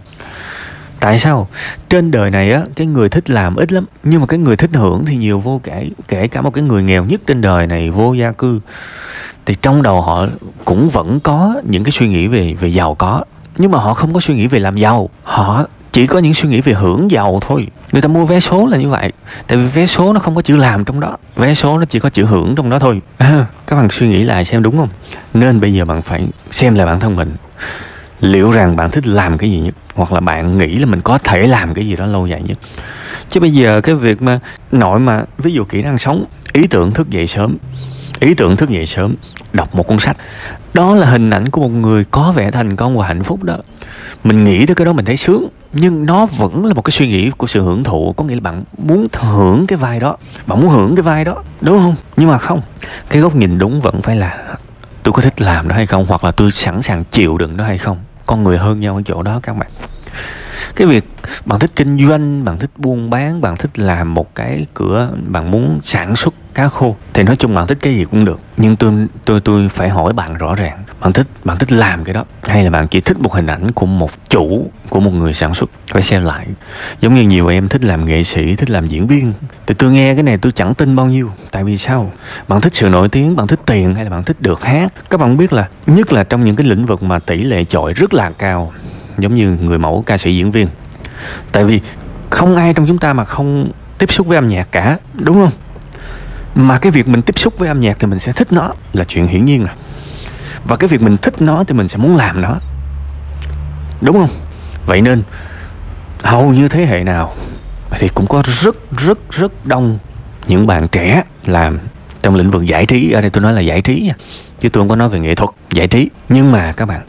Tại 1.02 1.18
sao? 1.18 1.48
Trên 1.88 2.10
đời 2.10 2.30
này 2.30 2.50
á 2.50 2.62
cái 2.76 2.86
người 2.86 3.08
thích 3.08 3.30
làm 3.30 3.56
ít 3.56 3.72
lắm 3.72 3.86
nhưng 4.04 4.20
mà 4.20 4.26
cái 4.26 4.38
người 4.38 4.56
thích 4.56 4.70
hưởng 4.74 5.04
thì 5.06 5.16
nhiều 5.16 5.40
vô 5.40 5.60
kể 5.64 5.88
kể 6.08 6.28
cả 6.28 6.40
một 6.40 6.50
cái 6.50 6.64
người 6.64 6.82
nghèo 6.82 7.04
nhất 7.04 7.20
trên 7.26 7.40
đời 7.40 7.66
này 7.66 7.90
vô 7.90 8.12
gia 8.12 8.32
cư. 8.32 8.60
Thì 9.46 9.54
trong 9.62 9.82
đầu 9.82 10.00
họ 10.00 10.26
cũng 10.64 10.88
vẫn 10.88 11.20
có 11.20 11.60
những 11.64 11.84
cái 11.84 11.92
suy 11.92 12.08
nghĩ 12.08 12.26
về 12.26 12.54
về 12.54 12.68
giàu 12.68 12.94
có 12.94 13.24
nhưng 13.58 13.70
mà 13.70 13.78
họ 13.78 13.94
không 13.94 14.14
có 14.14 14.20
suy 14.20 14.34
nghĩ 14.34 14.46
về 14.46 14.58
làm 14.58 14.76
giàu. 14.76 15.10
Họ 15.22 15.66
chỉ 15.92 16.06
có 16.06 16.18
những 16.18 16.34
suy 16.34 16.48
nghĩ 16.48 16.60
về 16.60 16.72
hưởng 16.72 17.10
giàu 17.10 17.38
thôi. 17.40 17.68
Người 17.92 18.02
ta 18.02 18.08
mua 18.08 18.24
vé 18.24 18.40
số 18.40 18.66
là 18.66 18.76
như 18.76 18.88
vậy 18.88 19.12
tại 19.46 19.58
vì 19.58 19.66
vé 19.66 19.86
số 19.86 20.12
nó 20.12 20.20
không 20.20 20.34
có 20.34 20.42
chữ 20.42 20.56
làm 20.56 20.84
trong 20.84 21.00
đó. 21.00 21.16
Vé 21.36 21.54
số 21.54 21.78
nó 21.78 21.84
chỉ 21.84 21.98
có 21.98 22.10
chữ 22.10 22.24
hưởng 22.24 22.54
trong 22.56 22.70
đó 22.70 22.78
thôi. 22.78 23.00
À, 23.18 23.46
các 23.66 23.76
bạn 23.76 23.88
suy 23.90 24.08
nghĩ 24.08 24.22
lại 24.22 24.44
xem 24.44 24.62
đúng 24.62 24.76
không? 24.76 24.88
Nên 25.34 25.60
bây 25.60 25.74
giờ 25.74 25.84
bạn 25.84 26.02
phải 26.02 26.28
xem 26.50 26.74
lại 26.74 26.86
bản 26.86 27.00
thân 27.00 27.16
mình 27.16 27.36
liệu 28.22 28.50
rằng 28.50 28.76
bạn 28.76 28.90
thích 28.90 29.06
làm 29.06 29.38
cái 29.38 29.50
gì 29.50 29.58
nhất, 29.58 29.74
hoặc 29.94 30.12
là 30.12 30.20
bạn 30.20 30.58
nghĩ 30.58 30.76
là 30.76 30.86
mình 30.86 31.00
có 31.00 31.18
thể 31.18 31.46
làm 31.46 31.74
cái 31.74 31.86
gì 31.86 31.96
đó 31.96 32.06
lâu 32.06 32.26
dài 32.26 32.42
nhất. 32.42 32.58
Chứ 33.30 33.40
bây 33.40 33.50
giờ 33.50 33.80
cái 33.80 33.94
việc 33.94 34.22
mà 34.22 34.40
nội 34.72 35.00
mà, 35.00 35.24
ví 35.38 35.52
dụ 35.52 35.64
kỹ 35.64 35.82
năng 35.82 35.98
sống, 35.98 36.24
ý 36.52 36.66
tưởng 36.66 36.92
thức 36.92 37.10
dậy 37.10 37.26
sớm, 37.26 37.56
ý 38.20 38.34
tưởng 38.34 38.56
thức 38.56 38.70
dậy 38.70 38.86
sớm, 38.86 39.14
đọc 39.52 39.74
một 39.74 39.86
cuốn 39.86 39.98
sách. 39.98 40.16
Đó 40.74 40.94
là 40.94 41.06
hình 41.06 41.30
ảnh 41.30 41.48
của 41.48 41.60
một 41.60 41.68
người 41.68 42.04
có 42.10 42.32
vẻ 42.32 42.50
thành 42.50 42.76
công 42.76 42.98
và 42.98 43.06
hạnh 43.06 43.22
phúc 43.22 43.42
đó. 43.42 43.58
Mình 44.24 44.44
nghĩ 44.44 44.66
tới 44.66 44.74
cái 44.74 44.84
đó 44.84 44.92
mình 44.92 45.04
thấy 45.04 45.16
sướng, 45.16 45.48
nhưng 45.72 46.06
nó 46.06 46.26
vẫn 46.26 46.64
là 46.64 46.74
một 46.74 46.82
cái 46.82 46.92
suy 46.92 47.08
nghĩ 47.08 47.30
của 47.30 47.46
sự 47.46 47.62
hưởng 47.62 47.84
thụ, 47.84 48.14
có 48.16 48.24
nghĩa 48.24 48.34
là 48.34 48.40
bạn 48.40 48.64
muốn 48.78 49.08
hưởng 49.12 49.66
cái 49.66 49.76
vai 49.76 50.00
đó, 50.00 50.16
bạn 50.46 50.60
muốn 50.60 50.70
hưởng 50.70 50.96
cái 50.96 51.02
vai 51.02 51.24
đó, 51.24 51.42
đúng 51.60 51.78
không? 51.78 51.94
Nhưng 52.16 52.28
mà 52.28 52.38
không, 52.38 52.62
cái 53.10 53.22
góc 53.22 53.36
nhìn 53.36 53.58
đúng 53.58 53.80
vẫn 53.80 54.02
phải 54.02 54.16
là, 54.16 54.56
tôi 55.02 55.12
có 55.12 55.22
thích 55.22 55.40
làm 55.40 55.68
đó 55.68 55.74
hay 55.74 55.86
không? 55.86 56.06
hoặc 56.08 56.24
là, 56.24 56.30
tôi 56.30 56.50
sẵn 56.50 56.82
sàng 56.82 57.04
chịu 57.04 57.38
đựng 57.38 57.56
đó 57.56 57.64
hay 57.64 57.78
không? 57.78 57.98
Con 58.32 58.44
người 58.44 58.58
hơn 58.58 58.80
nhau 58.80 58.96
ở 58.96 59.02
chỗ 59.04 59.22
đó 59.22 59.40
các 59.42 59.56
bạn 59.56 59.70
cái 60.76 60.86
việc 60.86 61.04
bạn 61.44 61.60
thích 61.60 61.70
kinh 61.76 62.08
doanh, 62.08 62.44
bạn 62.44 62.58
thích 62.58 62.70
buôn 62.76 63.10
bán, 63.10 63.40
bạn 63.40 63.56
thích 63.56 63.78
làm 63.78 64.14
một 64.14 64.34
cái 64.34 64.66
cửa, 64.74 65.12
bạn 65.26 65.50
muốn 65.50 65.80
sản 65.84 66.16
xuất 66.16 66.34
cá 66.54 66.68
khô, 66.68 66.96
thì 67.12 67.22
nói 67.22 67.36
chung 67.36 67.54
bạn 67.54 67.66
thích 67.66 67.78
cái 67.80 67.94
gì 67.94 68.04
cũng 68.04 68.24
được. 68.24 68.40
Nhưng 68.56 68.76
tôi 68.76 68.92
tôi 69.24 69.40
tôi 69.40 69.68
phải 69.68 69.88
hỏi 69.88 70.12
bạn 70.12 70.34
rõ 70.34 70.54
ràng, 70.54 70.82
bạn 71.00 71.12
thích 71.12 71.26
bạn 71.44 71.58
thích 71.58 71.72
làm 71.72 72.04
cái 72.04 72.14
đó 72.14 72.24
hay 72.42 72.64
là 72.64 72.70
bạn 72.70 72.88
chỉ 72.88 73.00
thích 73.00 73.20
một 73.20 73.34
hình 73.34 73.46
ảnh 73.46 73.72
của 73.72 73.86
một 73.86 74.10
chủ, 74.28 74.70
của 74.88 75.00
một 75.00 75.10
người 75.10 75.32
sản 75.32 75.54
xuất? 75.54 75.70
Phải 75.92 76.02
xem 76.02 76.24
lại. 76.24 76.46
Giống 77.00 77.14
như 77.14 77.22
nhiều 77.22 77.48
em 77.48 77.68
thích 77.68 77.84
làm 77.84 78.04
nghệ 78.04 78.22
sĩ, 78.22 78.54
thích 78.54 78.70
làm 78.70 78.86
diễn 78.86 79.06
viên. 79.06 79.32
Thì 79.66 79.74
tôi 79.74 79.92
nghe 79.92 80.14
cái 80.14 80.22
này 80.22 80.38
tôi 80.38 80.52
chẳng 80.52 80.74
tin 80.74 80.96
bao 80.96 81.06
nhiêu. 81.06 81.30
Tại 81.50 81.64
vì 81.64 81.76
sao? 81.76 82.12
Bạn 82.48 82.60
thích 82.60 82.74
sự 82.74 82.88
nổi 82.88 83.08
tiếng, 83.08 83.36
bạn 83.36 83.46
thích 83.46 83.60
tiền 83.66 83.94
hay 83.94 84.04
là 84.04 84.10
bạn 84.10 84.24
thích 84.24 84.40
được 84.40 84.64
hát? 84.64 84.92
Các 85.10 85.20
bạn 85.20 85.36
biết 85.36 85.52
là, 85.52 85.68
nhất 85.86 86.12
là 86.12 86.24
trong 86.24 86.44
những 86.44 86.56
cái 86.56 86.66
lĩnh 86.66 86.86
vực 86.86 87.02
mà 87.02 87.18
tỷ 87.18 87.38
lệ 87.38 87.64
chọi 87.64 87.92
rất 87.92 88.14
là 88.14 88.30
cao 88.38 88.72
giống 89.18 89.34
như 89.34 89.50
người 89.50 89.78
mẫu 89.78 90.02
ca 90.06 90.18
sĩ 90.18 90.36
diễn 90.36 90.50
viên. 90.50 90.68
Tại 91.52 91.64
vì 91.64 91.80
không 92.30 92.56
ai 92.56 92.74
trong 92.74 92.86
chúng 92.86 92.98
ta 92.98 93.12
mà 93.12 93.24
không 93.24 93.70
tiếp 93.98 94.12
xúc 94.12 94.26
với 94.26 94.36
âm 94.36 94.48
nhạc 94.48 94.72
cả, 94.72 94.98
đúng 95.14 95.36
không? 95.36 95.52
Mà 96.54 96.78
cái 96.78 96.92
việc 96.92 97.08
mình 97.08 97.22
tiếp 97.22 97.38
xúc 97.38 97.58
với 97.58 97.68
âm 97.68 97.80
nhạc 97.80 97.96
thì 98.00 98.06
mình 98.06 98.18
sẽ 98.18 98.32
thích 98.32 98.52
nó 98.52 98.72
là 98.92 99.04
chuyện 99.04 99.26
hiển 99.26 99.44
nhiên 99.44 99.60
rồi. 99.60 99.74
Và 100.64 100.76
cái 100.76 100.88
việc 100.88 101.02
mình 101.02 101.16
thích 101.16 101.42
nó 101.42 101.64
thì 101.64 101.74
mình 101.74 101.88
sẽ 101.88 101.98
muốn 101.98 102.16
làm 102.16 102.40
nó. 102.40 102.56
Đúng 104.00 104.16
không? 104.16 104.30
Vậy 104.86 105.00
nên, 105.00 105.22
hầu 106.22 106.52
như 106.52 106.68
thế 106.68 106.86
hệ 106.86 107.04
nào 107.04 107.34
thì 107.90 108.08
cũng 108.08 108.26
có 108.26 108.42
rất 108.62 108.76
rất 108.96 109.18
rất 109.30 109.66
đông 109.66 109.98
những 110.46 110.66
bạn 110.66 110.88
trẻ 110.88 111.22
làm 111.46 111.78
trong 112.22 112.34
lĩnh 112.34 112.50
vực 112.50 112.66
giải 112.66 112.86
trí. 112.86 113.12
Ở 113.12 113.20
đây 113.20 113.30
tôi 113.30 113.42
nói 113.42 113.52
là 113.52 113.60
giải 113.60 113.80
trí 113.80 114.00
nha, 114.00 114.14
chứ 114.60 114.68
tôi 114.68 114.80
không 114.80 114.88
có 114.88 114.96
nói 114.96 115.08
về 115.08 115.18
nghệ 115.18 115.34
thuật, 115.34 115.50
giải 115.72 115.88
trí. 115.88 116.08
Nhưng 116.28 116.52
mà 116.52 116.72
các 116.72 116.86
bạn 116.86 117.00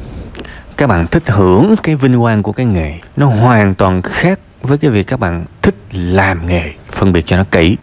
các 0.78 0.88
bạn 0.88 1.08
thích 1.08 1.24
hưởng 1.28 1.76
cái 1.84 1.96
vinh 1.96 2.20
quang 2.20 2.44
của 2.44 2.52
cái 2.52 2.66
nghề. 2.66 2.94
Nó 3.16 3.26
hoàn 3.26 3.76
toàn 3.76 4.02
khác 4.02 4.40
với 4.62 4.78
cái 4.78 4.92
việc 4.92 5.08
các 5.08 5.20
bạn 5.20 5.46
thích 5.62 5.76
làm 5.92 6.48
nghề, 6.48 6.72
phân 6.92 7.14
biệt 7.14 7.26
cho 7.26 7.38
nó 7.38 7.44
kỹ. 7.52 7.78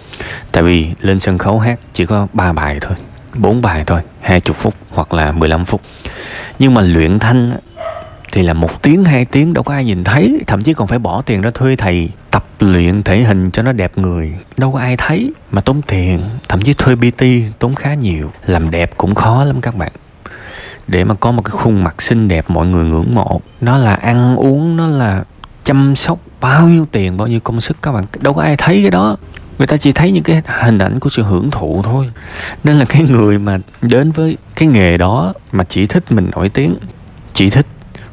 Tại 0.52 0.62
vì 0.62 0.90
lên 1.00 1.20
sân 1.20 1.38
khấu 1.38 1.58
hát 1.58 1.81
chỉ 1.92 2.06
có 2.06 2.26
ba 2.32 2.52
bài 2.52 2.78
thôi, 2.81 2.96
bốn 3.34 3.62
bài 3.62 3.84
thôi, 3.87 4.00
hai 4.20 4.40
chục 4.40 4.56
phút 4.56 4.75
hoặc 4.90 5.14
là 5.14 5.32
15 5.32 5.64
phút. 5.64 5.81
Nhưng 6.58 6.75
mà 6.75 6.82
luyện 6.82 7.19
thanh 7.19 7.52
thì 8.32 8.42
là 8.42 8.52
một 8.52 8.82
tiếng, 8.82 9.04
hai 9.04 9.25
tiếng, 9.25 9.54
đâu 9.54 9.64
có 9.64 9.75
ai 9.75 9.84
nhìn 9.84 10.04
thấy. 10.04 10.38
Thậm 10.46 10.62
chí 10.62 10.75
còn 10.75 10.88
phải 10.88 10.98
bỏ 10.98 11.22
tiền 11.22 11.40
ra 11.40 11.50
thuê 11.54 11.76
thầy 11.76 12.10
tập 12.31 12.44
luyện 12.60 13.02
thể 13.02 13.22
hình 13.22 13.50
cho 13.50 13.62
nó 13.62 13.72
đẹp 13.72 13.98
người. 13.98 14.32
Đâu 14.56 14.72
có 14.72 14.78
ai 14.78 14.96
thấy, 14.96 15.32
mà 15.50 15.60
tốn 15.60 15.82
tiền. 15.82 16.20
Thậm 16.48 16.60
chí 16.60 16.72
thuê 16.72 16.94
pt 16.96 17.25
tốn 17.58 17.75
khá 17.75 17.94
nhiều. 17.94 18.32
Làm 18.46 18.70
đẹp 18.70 18.90
cũng 18.96 19.14
khó 19.14 19.44
lắm 19.44 19.60
các 19.60 19.75
bạn 19.75 19.92
để 20.90 21.04
mà 21.04 21.14
có 21.14 21.32
một 21.32 21.42
cái 21.42 21.50
khuôn 21.50 21.84
mặt 21.84 22.02
xinh 22.02 22.28
đẹp, 22.28 22.50
mọi 22.50 22.66
người 22.66 22.84
ngưỡng 22.84 23.14
mộ. 23.14 23.40
Nó 23.60 23.78
là 23.78 23.94
ăn 23.94 24.37
uống 24.37 24.76
nó 24.76 24.87
là 24.87 25.25
chăm 25.64 25.96
sóc 25.96 26.19
bao 26.40 26.69
nhiêu 26.69 26.87
tiền, 26.92 27.16
bao 27.16 27.28
nhiêu 27.28 27.40
công 27.40 27.60
sức, 27.60 27.76
các 27.82 27.92
bạn. 27.92 28.04
Đâu 28.20 28.34
có 28.34 28.42
ai 28.42 28.56
thấy 28.56 28.81
cái 28.82 28.90
đó. 28.90 29.16
Người 29.58 29.66
ta 29.66 29.76
chỉ 29.76 29.92
thấy 29.92 30.12
những 30.12 30.23
cái 30.23 30.42
hình 30.47 30.78
ảnh 30.78 31.00
của 31.00 31.11
sự 31.11 31.23
hưởng 31.23 31.50
thụ 31.50 31.82
thôi. 31.82 32.11
Nên 32.64 32.78
là 32.78 32.85
cái 32.85 33.02
người 33.02 33.38
mà 33.38 33.59
đến 33.82 34.11
với 34.11 34.37
cái 34.54 34.68
nghề 34.68 34.97
đó 34.97 35.32
mà 35.52 35.64
chỉ 35.64 35.87
thích 35.87 36.12
mình 36.12 36.30
nổi 36.30 36.49
tiếng, 36.49 36.75
chỉ 37.35 37.50
thích 37.50 37.66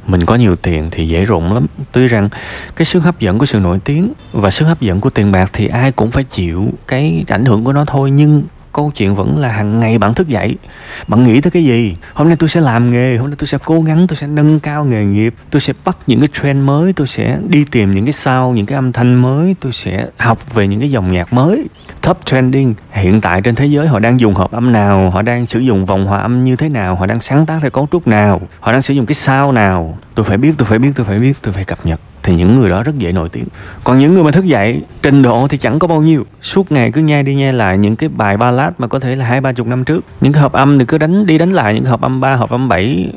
mình 0.07 0.25
có 0.25 0.35
nhiều 0.35 0.55
tiền 0.55 0.87
thì 0.91 1.07
dễ 1.07 1.25
rụng 1.25 1.53
lắm. 1.53 1.65
Tuy 1.91 2.07
rằng 2.07 2.29
cái 2.75 2.85
sức 2.85 2.99
hấp 2.99 3.19
dẫn 3.19 3.39
của 3.39 3.45
sự 3.45 3.59
nổi 3.59 3.79
tiếng 3.85 4.13
và 4.31 4.49
sức 4.49 4.65
hấp 4.65 4.81
dẫn 4.81 5.01
của 5.01 5.09
tiền 5.09 5.31
bạc 5.31 5.49
thì 5.53 5.67
ai 5.67 5.91
cũng 5.91 6.11
phải 6.11 6.23
chịu 6.23 6.69
cái 6.87 7.25
ảnh 7.27 7.45
hưởng 7.45 7.63
của 7.63 7.73
nó 7.73 7.85
thôi, 7.85 8.11
nhưng 8.11 8.43
câu 8.77 8.91
chuyện 8.95 9.15
vẫn 9.15 9.37
là 9.37 9.49
hàng 9.49 9.79
ngày 9.79 9.97
bạn 9.97 10.13
thức 10.13 10.27
dậy. 10.27 10.55
Bạn 11.07 11.23
nghĩ 11.23 11.41
tới 11.41 11.51
cái 11.51 11.63
gì? 11.63 11.95
Hôm 12.13 12.27
nay 12.27 12.37
tôi 12.39 12.49
sẽ 12.49 12.61
làm 12.61 12.91
nghề, 12.91 13.17
hôm 13.17 13.29
nay 13.29 13.35
tôi 13.39 13.47
sẽ 13.47 13.57
cố 13.65 13.81
gắng, 13.81 14.07
tôi 14.07 14.15
sẽ 14.15 14.27
nâng 14.27 14.59
cao 14.59 14.85
nghề 14.85 15.05
nghiệp, 15.05 15.33
tôi 15.49 15.59
sẽ 15.59 15.73
bắt 15.85 15.97
những 16.07 16.19
cái 16.19 16.29
trend 16.33 16.63
mới, 16.63 16.93
tôi 16.93 17.07
sẽ 17.07 17.37
đi 17.49 17.65
tìm 17.71 17.91
những 17.91 18.05
cái 18.05 18.11
sao 18.11 18.51
những 18.51 18.65
cái 18.65 18.75
âm 18.75 18.91
thanh 18.91 19.15
mới, 19.15 19.55
tôi 19.59 19.71
sẽ 19.71 20.07
học 20.17 20.53
về 20.53 20.67
những 20.67 20.79
cái 20.79 20.91
dòng 20.91 21.13
nhạc 21.13 21.33
mới. 21.33 21.65
Top 22.01 22.25
trending, 22.25 22.73
hiện 22.91 23.21
tại 23.21 23.41
trên 23.41 23.55
thế 23.55 23.65
giới 23.65 23.87
họ 23.87 23.99
đang 23.99 24.19
dùng 24.19 24.33
hợp 24.33 24.51
âm 24.51 24.71
nào, 24.71 25.09
họ 25.09 25.21
đang 25.21 25.45
sử 25.45 25.59
dụng 25.59 25.85
vòng 25.85 26.05
hòa 26.05 26.19
âm 26.19 26.43
như 26.43 26.55
thế 26.55 26.69
nào, 26.69 26.95
họ 26.95 27.05
đang 27.05 27.21
sáng 27.21 27.45
tác 27.45 27.59
theo 27.61 27.71
cấu 27.71 27.87
trúc 27.91 28.07
nào, 28.07 28.41
họ 28.59 28.71
đang 28.71 28.81
sử 28.81 28.93
dụng 28.93 29.05
cái 29.05 29.15
sao 29.15 29.51
nào? 29.51 29.97
Tôi 30.15 30.25
phải 30.25 30.37
biết, 30.37 30.53
tôi 30.57 30.67
phải 30.67 30.79
biết, 30.79 30.91
tôi 30.95 31.05
phải 31.05 31.19
biết, 31.19 31.33
tôi 31.41 31.53
phải 31.53 31.63
cập 31.63 31.85
nhật 31.85 31.99
thì 32.27 32.35
những 32.35 32.59
người 32.59 32.69
đó 32.69 32.83
rất 32.83 32.97
dễ 32.97 33.11
nổi 33.11 33.29
tiếng. 33.29 33.45
Còn 33.83 33.99
những 33.99 34.13
người 34.13 34.23
mà 34.23 34.31
thức 34.31 34.45
dậy 34.45 34.81
trình 35.03 35.21
độ 35.21 35.47
thì 35.47 35.57
chẳng 35.57 35.79
có 35.79 35.87
bao 35.87 36.01
nhiêu. 36.01 36.25
Suốt 36.41 36.71
ngày 36.71 36.91
cứ 36.91 37.01
nhai 37.01 37.23
đi 37.23 37.35
nhai 37.35 37.53
lại 37.53 37.77
những 37.77 37.95
cái 37.95 38.09
bài 38.09 38.37
ballad 38.37 38.73
mà 38.77 38.87
có 38.87 38.99
thể 38.99 39.15
là 39.15 39.25
hai 39.25 39.41
ba 39.41 39.53
chục 39.53 39.67
năm 39.67 39.83
trước. 39.83 40.03
Những 40.21 40.33
cái 40.33 40.41
hợp 40.41 40.53
âm 40.53 40.79
thì 40.79 40.85
cứ 40.85 40.97
đánh, 40.97 41.25
đi 41.25 41.37
đánh 41.37 41.51
lại 41.51 41.73
những 41.73 41.83
cái 41.83 41.91
hợp 41.91 42.01
âm 42.01 42.21
ba, 42.21 42.35
hợp 42.35 42.49
âm 42.49 42.69
bảy, 42.69 43.11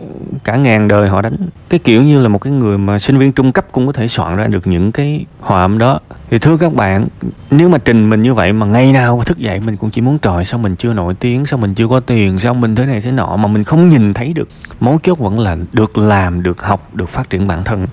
cả 0.45 0.57
ngàn 0.57 0.88
đời 0.88 1.09
họ 1.09 1.23
đánh. 1.23 1.37
Cái 1.69 1.81
kiểu 1.81 2.02
như 2.02 2.21
là 2.21 2.29
một 2.29 2.38
cái 2.38 2.52
người 2.52 2.79
mà 2.79 2.99
sinh 2.99 3.19
viên 3.19 3.33
trung 3.33 3.52
cấp 3.52 3.67
cũng 3.73 3.87
có 3.87 3.93
thể 3.93 4.09
soạn 4.09 4.37
ra 4.37 4.47
được 4.47 4.67
những 4.67 4.93
cái 4.93 5.25
hòa 5.40 5.61
âm 5.61 5.79
đó. 5.79 6.00
Thì 6.31 6.38
thưa 6.38 6.57
các 6.57 6.75
bạn, 6.75 7.09
nếu 7.50 7.69
mà 7.69 7.79
trình 7.79 8.11
mình 8.11 8.23
như 8.23 8.35
vậy 8.35 8.52
mà 8.52 8.67
ngày 8.67 8.93
nào 8.93 9.23
thức 9.26 9.38
dậy 9.38 9.61
mình 9.61 9.76
cũng 9.76 9.90
chỉ 9.90 10.00
muốn 10.00 10.19
trời, 10.19 10.45
sao 10.45 10.59
mình 10.59 10.76
chưa 10.76 10.95
nổi 10.95 11.14
tiếng? 11.14 11.47
Sao 11.47 11.59
mình 11.59 11.75
chưa 11.75 11.88
có 11.88 12.00
tiền? 12.00 12.38
Sao 12.38 12.55
mình 12.55 12.75
thế 12.75 12.87
này 12.87 13.00
thế 13.00 13.12
nọ? 13.12 13.37
mà 13.37 13.49
mình 13.49 13.64
không 13.64 13.88
nhìn 13.88 14.14
thấy 14.14 14.33
được. 14.33 14.49
Mấu 14.81 14.99
chốt 15.02 15.19
vẫn 15.19 15.38
là 15.38 15.57
được 15.73 15.99
làm, 15.99 16.43
được 16.43 16.62
học, 16.62 16.88
được 16.95 17.09
phát 17.09 17.31
triển 17.31 17.49
bản 17.49 17.64
thân 17.64 17.87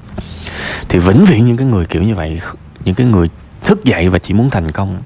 thì 0.90 1.00
vĩnh 1.00 1.26
viễn 1.26 1.48
những 1.48 1.58
cái 1.58 1.68
người 1.68 1.86
kiểu 1.86 2.04
như 2.04 2.16
vậy, 2.16 2.42
những 2.86 2.96
cái 2.96 3.08
người 3.08 3.30
thức 3.64 3.84
dậy 3.84 4.10
và 4.10 4.20
chỉ 4.20 4.34
muốn 4.34 4.50
thành 4.50 4.72
công, 4.72 5.02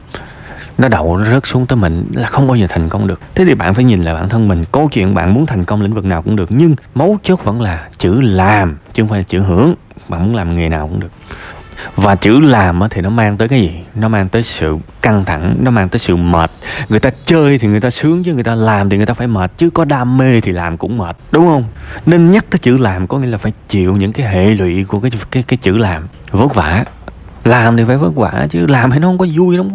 nó 0.78 0.88
đậu, 0.88 1.18
nó 1.18 1.26
rớt 1.26 1.46
xuống 1.46 1.66
tới 1.66 1.78
mình 1.78 2.06
là 2.14 2.28
không 2.28 2.48
bao 2.48 2.56
giờ 2.56 2.68
thành 2.70 2.90
công 2.90 3.08
được. 3.08 3.22
Thế 3.36 3.46
thì 3.46 3.54
bạn 3.54 3.74
phải 3.74 3.84
nhìn 3.84 4.02
lại 4.02 4.14
bản 4.14 4.30
thân 4.30 4.48
mình, 4.48 4.66
câu 4.72 4.90
chuyện 4.92 5.14
bạn 5.14 5.34
muốn 5.34 5.46
thành 5.46 5.66
công 5.66 5.82
lĩnh 5.82 5.94
vực 5.94 6.06
nào 6.06 6.22
cũng 6.22 6.36
được, 6.36 6.50
nhưng 6.50 6.76
mấu 6.96 7.18
chốt 7.24 7.44
vẫn 7.44 7.62
là 7.62 7.88
chữ 7.98 8.22
làm, 8.22 8.78
chứ 8.94 9.04
không 9.04 9.10
phải 9.10 9.20
là 9.20 9.24
chữ 9.24 9.40
hưởng. 9.40 9.74
Bạn 10.08 10.26
muốn 10.26 10.36
làm 10.36 10.58
nghề 10.58 10.70
nào 10.70 10.88
cũng 10.88 11.00
được 11.00 11.12
và 11.96 12.16
chữ 12.16 12.40
làm 12.40 12.80
thì 12.90 13.02
nó 13.02 13.10
mang 13.10 13.38
tới 13.38 13.48
cái 13.48 13.62
gì? 13.62 13.72
Nó 13.96 14.08
mang 14.08 14.30
tới 14.30 14.44
sự 14.44 14.78
căng 15.02 15.26
thẳng, 15.26 15.56
nó 15.60 15.72
mang 15.72 15.90
tới 15.90 16.00
sự 16.00 16.16
mệt. 16.16 16.52
Người 16.90 17.00
ta 17.00 17.10
chơi 17.26 17.58
thì 17.58 17.68
người 17.68 17.82
ta 17.82 17.90
sướng 17.90 18.24
chứ, 18.24 18.34
người 18.34 18.44
ta 18.44 18.56
làm 18.56 18.90
thì 18.90 18.98
người 18.98 19.06
ta 19.06 19.14
phải 19.14 19.28
mệt. 19.28 19.52
Chứ 19.58 19.70
có 19.70 19.86
đam 19.86 20.18
mê 20.18 20.42
thì 20.42 20.52
làm 20.52 20.78
cũng 20.78 20.98
mệt, 20.98 21.18
đúng 21.32 21.46
không? 21.46 21.64
Nên 22.06 22.32
nhắc 22.32 22.46
tới 22.50 22.60
chữ 22.60 22.78
làm 22.78 23.08
có 23.08 23.18
nghĩa 23.18 23.28
là 23.28 23.38
phải 23.38 23.54
chịu 23.70 23.96
những 23.96 24.14
cái 24.14 24.28
hệ 24.28 24.46
lụy 24.46 24.84
của 24.84 25.00
cái 25.00 25.12
cái 25.32 25.44
cái 25.44 25.58
chữ 25.58 25.78
làm. 25.78 26.08
Vất 26.32 26.56
vả. 26.56 26.86
Làm 27.44 27.78
thì 27.78 27.84
phải 27.84 27.98
vất 27.98 28.16
vả 28.16 28.48
chứ, 28.50 28.68
làm 28.68 28.92
thì 28.92 29.00
nó 29.00 29.08
không 29.08 29.18
có 29.18 29.26
vui 29.36 29.58
lắm 29.58 29.70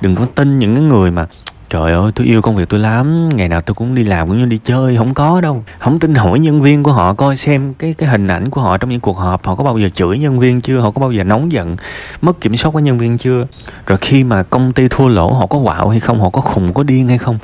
đừng 0.00 0.16
có 0.16 0.26
tin 0.34 0.58
những 0.58 0.74
cái 0.74 0.84
người 0.84 1.10
mà 1.10 1.26
trời 1.70 1.92
ơi 1.92 2.12
tôi 2.14 2.26
yêu 2.26 2.42
công 2.42 2.56
việc 2.56 2.68
tôi 2.68 2.80
lắm. 2.80 3.28
Ngày 3.28 3.48
nào 3.48 3.60
tôi 3.60 3.74
cũng 3.74 3.94
đi 3.94 4.04
làm 4.04 4.28
cũng 4.28 4.38
như 4.38 4.44
đi 4.44 4.58
chơi 4.58 4.96
không 4.96 5.14
có 5.14 5.40
đâu. 5.40 5.64
Không 5.78 5.98
tin 5.98 6.14
hỏi 6.14 6.38
nhân 6.38 6.60
viên 6.60 6.82
của 6.82 6.92
họ 6.92 7.14
coi 7.14 7.36
xem 7.36 7.74
cái 7.74 7.94
cái 7.94 8.08
hình 8.08 8.26
ảnh 8.26 8.50
của 8.50 8.60
họ 8.60 8.78
trong 8.78 8.90
những 8.90 9.00
cuộc 9.00 9.18
họp. 9.18 9.46
Họ 9.46 9.54
có 9.54 9.64
bao 9.64 9.78
giờ 9.78 9.88
chửi 9.88 10.18
nhân 10.18 10.38
viên 10.38 10.60
chưa? 10.60 10.78
Họ 10.78 10.90
có 10.90 11.00
bao 11.00 11.12
giờ 11.12 11.24
nóng 11.24 11.52
giận 11.52 11.76
mất 12.22 12.40
kiểm 12.40 12.56
soát 12.56 12.74
với 12.74 12.82
nhân 12.82 12.98
viên 12.98 13.18
chưa? 13.18 13.46
Rồi 13.86 13.98
khi 13.98 14.24
mà 14.24 14.42
công 14.42 14.72
ty 14.72 14.88
thua 14.88 15.08
lỗ 15.08 15.32
họ 15.32 15.46
có 15.46 15.58
quạo 15.64 15.88
hay 15.88 16.00
không? 16.00 16.20
Họ 16.20 16.30
có 16.30 16.40
khùng 16.40 16.72
có 16.72 16.82
điên 16.82 17.08
hay 17.08 17.18
không? 17.18 17.38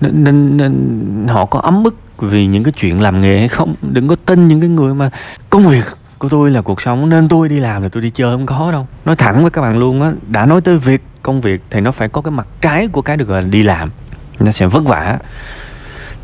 Nên, 0.00 0.24
nên, 0.24 0.56
nên 0.56 1.26
họ 1.28 1.46
có 1.46 1.60
ấm 1.60 1.84
ức 1.84 1.94
vì 2.18 2.46
những 2.46 2.64
cái 2.64 2.72
chuyện 2.72 3.00
làm 3.00 3.20
nghề 3.20 3.38
hay 3.38 3.48
không? 3.48 3.74
Đừng 3.82 4.08
có 4.08 4.16
tin 4.26 4.48
những 4.48 4.60
cái 4.60 4.68
người 4.68 4.94
mà 4.94 5.10
công 5.50 5.68
việc 5.68 5.84
của 6.18 6.28
tôi 6.28 6.50
là 6.50 6.60
cuộc 6.60 6.80
sống 6.80 7.08
nên 7.08 7.28
tôi 7.28 7.48
đi 7.48 7.60
làm 7.60 7.82
là 7.82 7.88
tôi 7.88 8.02
đi 8.02 8.10
chơi 8.10 8.36
không 8.36 8.46
có 8.46 8.72
đâu. 8.72 8.86
Nói 9.04 9.16
thẳng 9.16 9.42
với 9.42 9.50
các 9.50 9.60
bạn 9.60 9.78
luôn 9.78 10.02
á 10.02 10.12
đã 10.28 10.46
nói 10.46 10.60
tới 10.60 10.78
việc 10.78 11.02
công 11.22 11.40
việc 11.40 11.62
thì 11.70 11.80
nó 11.80 11.92
phải 11.92 12.08
có 12.08 12.20
cái 12.20 12.30
mặt 12.30 12.46
trái 12.60 12.88
của 12.88 13.02
cái 13.02 13.16
được 13.16 13.28
gọi 13.28 13.42
là 13.42 13.48
đi 13.48 13.62
làm. 13.62 13.90
Nó 14.38 14.50
sẽ 14.50 14.66
vất 14.66 14.84
vả, 14.84 15.18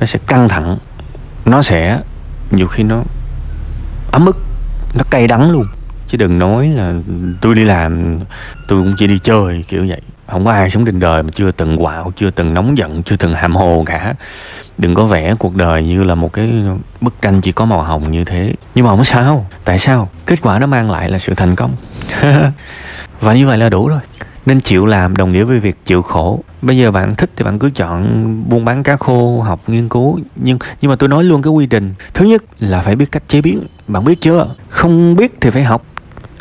nó 0.01 0.07
sẽ 0.07 0.19
căng 0.27 0.49
thẳng, 0.49 0.79
nó 1.45 1.63
sẽ 1.63 2.01
nhiều 2.51 2.67
khi 2.67 2.83
nó 2.83 3.03
ấm 4.13 4.27
ức, 4.27 4.37
nó 4.95 5.05
cay 5.11 5.27
đắng 5.27 5.51
luôn. 5.51 5.67
Chứ 6.09 6.19
đừng 6.19 6.39
nói 6.39 6.69
là 6.69 6.95
tôi 7.41 7.55
đi 7.55 7.65
làm, 7.65 8.19
tôi 8.69 8.83
cũng 8.83 8.95
chỉ 8.99 9.07
đi 9.07 9.19
chơi, 9.19 9.65
kiểu 9.69 9.87
vậy. 9.89 10.01
Không 10.29 10.45
có 10.45 10.53
ai 10.53 10.71
sống 10.71 10.85
trên 10.85 11.01
đời 11.01 11.23
mà 11.23 11.31
chưa 11.35 11.51
từng 11.51 11.77
quạo, 11.77 12.13
chưa 12.17 12.31
từng 12.31 12.55
nóng 12.55 12.79
giận, 12.79 13.03
chưa 13.03 13.17
từng 13.17 13.35
hàm 13.35 13.57
hồ 13.57 13.83
cả. 13.87 14.15
Đừng 14.79 14.95
có 14.95 15.07
vẽ 15.07 15.35
cuộc 15.39 15.57
đời 15.57 15.83
như 15.83 16.05
là 16.05 16.15
một 16.15 16.33
cái 16.33 16.51
bức 17.01 17.15
tranh 17.23 17.41
chỉ 17.41 17.53
có 17.53 17.65
màu 17.65 17.83
hồng 17.83 18.11
như 18.11 18.25
thế. 18.25 18.55
Nhưng 18.75 18.85
mà 18.85 18.91
không 18.91 19.05
sao. 19.05 19.47
Tại 19.65 19.79
sao? 19.79 20.09
Kết 20.27 20.43
quả 20.43 20.59
nó 20.59 20.67
mang 20.67 20.91
lại 20.91 21.11
là 21.11 21.19
sự 21.19 21.35
thành 21.35 21.57
công. 21.57 21.77
Và 23.21 23.35
như 23.35 23.47
vậy 23.47 23.59
là 23.59 23.69
đủ 23.69 23.89
rồi 23.89 24.01
nên 24.47 24.61
chịu 24.61 24.87
làm 24.87 25.17
đồng 25.17 25.33
nghĩa 25.33 25.45
với 25.45 25.61
việc 25.61 25.77
chịu 25.85 26.03
khổ. 26.03 26.41
Bây 26.63 26.79
giờ 26.79 26.91
bạn 26.91 27.15
thích 27.15 27.31
thì 27.37 27.45
bạn 27.45 27.59
cứ 27.59 27.71
chọn 27.71 28.45
buôn 28.49 28.65
bán 28.65 28.83
cá 28.83 28.97
khô, 28.97 29.41
học 29.41 29.61
nghiên 29.67 29.89
cứu. 29.89 30.19
Nhưng 30.37 30.59
nhưng 30.81 30.91
mà 30.91 30.97
tôi 30.97 31.09
nói 31.09 31.25
luôn 31.25 31.43
cái 31.43 31.51
quy 31.51 31.67
trình. 31.67 31.95
Thứ 32.15 32.25
nhất 32.25 32.43
là 32.59 32.81
phải 32.81 32.97
biết 32.97 33.13
cách 33.13 33.23
chế 33.29 33.41
biến. 33.41 33.67
Bạn 33.89 34.05
biết 34.05 34.21
chưa? 34.21 34.55
Không 34.69 35.17
biết 35.17 35.35
thì 35.41 35.51
phải 35.51 35.65
học. 35.65 35.83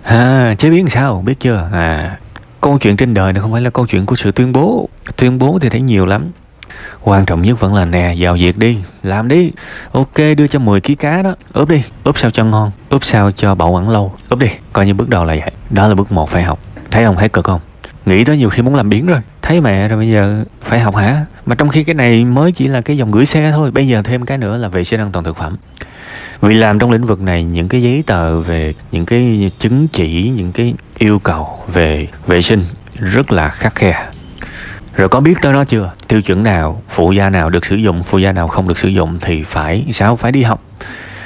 À 0.03 0.55
chế 0.57 0.69
biến 0.69 0.87
sao? 0.87 1.23
Biết 1.25 1.39
chưa? 1.39 1.69
À 1.73 2.17
câu 2.61 2.77
chuyện 2.77 2.97
trên 2.97 3.13
đời 3.13 3.33
này 3.33 3.41
không 3.41 3.51
phải 3.51 3.61
là 3.61 3.69
câu 3.69 3.87
chuyện 3.87 4.05
của 4.05 4.15
sự 4.15 4.31
tuyên 4.31 4.51
bố. 4.51 4.89
Tuyên 5.15 5.37
bố 5.37 5.59
thì 5.61 5.69
thấy 5.69 5.81
nhiều 5.81 6.05
lắm. 6.05 6.31
Quan 7.01 7.25
trọng 7.25 7.41
nhất 7.41 7.59
vẫn 7.59 7.73
là 7.73 7.85
nè, 7.85 8.15
vào 8.19 8.33
việc 8.33 8.57
đi. 8.57 8.77
Làm 9.03 9.27
đi. 9.27 9.51
Ok, 9.91 10.17
đưa 10.37 10.47
cho 10.47 10.59
10 10.59 10.81
ký 10.81 10.95
cá 10.95 11.21
đó. 11.21 11.35
Ướp 11.53 11.69
đi. 11.69 11.83
Ướp 12.03 12.17
sao 12.17 12.31
cho 12.31 12.45
ngon. 12.45 12.71
Ướp 12.89 13.03
sao 13.03 13.31
cho 13.31 13.55
bảo 13.55 13.71
quản 13.71 13.89
lâu. 13.89 14.13
Ướp 14.29 14.39
đi. 14.39 14.47
Coi 14.73 14.85
như 14.85 14.93
bước 14.93 15.09
đầu 15.09 15.23
là 15.23 15.35
vậy. 15.39 15.51
Đó 15.69 15.87
là 15.87 15.95
bước 15.95 16.11
một 16.11 16.29
phải 16.29 16.43
học. 16.43 16.59
Thấy 16.91 17.05
không? 17.05 17.15
Thấy 17.15 17.29
cực 17.29 17.45
không? 17.45 17.61
Nghĩ 18.05 18.23
tới 18.23 18.37
nhiều 18.37 18.49
khi 18.49 18.61
muốn 18.61 18.75
làm 18.75 18.89
biến 18.89 19.05
rồi. 19.05 19.19
Thấy 19.41 19.61
mẹ 19.61 19.87
rồi 19.87 19.97
bây 19.97 20.09
giờ 20.09 20.45
phải 20.63 20.79
học 20.79 20.95
hả? 20.95 21.25
Mà 21.45 21.55
trong 21.55 21.69
khi 21.69 21.83
cái 21.83 21.93
này 21.93 22.25
mới 22.25 22.51
chỉ 22.51 22.67
là 22.67 22.81
cái 22.81 22.97
dòng 22.97 23.11
gửi 23.11 23.25
xe 23.25 23.51
thôi, 23.51 23.71
bây 23.71 23.87
giờ 23.87 24.01
thêm 24.01 24.25
cái 24.25 24.37
nữa 24.37 24.57
là 24.57 24.67
vệ 24.67 24.83
sinh 24.83 24.99
an 24.99 25.11
toàn 25.11 25.25
thực 25.25 25.37
phẩm. 25.37 25.57
Vì 26.41 26.55
làm 26.55 26.79
trong 26.79 26.91
lĩnh 26.91 27.05
vực 27.05 27.21
này, 27.21 27.43
những 27.43 27.69
cái 27.69 27.81
giấy 27.81 28.03
tờ 28.05 28.39
về, 28.39 28.73
những 28.91 29.05
cái 29.05 29.51
chứng 29.59 29.87
chỉ, 29.87 30.31
những 30.35 30.51
cái 30.51 30.73
yêu 30.97 31.19
cầu 31.19 31.47
về 31.73 32.07
vệ 32.27 32.41
sinh 32.41 32.63
rất 32.93 33.31
là 33.31 33.49
khắc 33.49 33.75
khe. 33.75 34.07
Rồi 34.95 35.09
có 35.09 35.19
biết 35.19 35.33
tới 35.41 35.53
nó 35.53 35.63
chưa? 35.63 35.91
Tiêu 36.07 36.21
chuẩn 36.21 36.43
nào, 36.43 36.81
phụ 36.89 37.11
gia 37.11 37.29
nào 37.29 37.49
được 37.49 37.65
sử 37.65 37.75
dụng, 37.75 38.03
phụ 38.03 38.17
gia 38.17 38.31
nào 38.31 38.47
không 38.47 38.67
được 38.67 38.77
sử 38.77 38.87
dụng 38.87 39.17
thì 39.21 39.43
phải 39.43 39.85
sao 39.91 40.15
phải 40.15 40.31
đi 40.31 40.43
học 40.43 40.61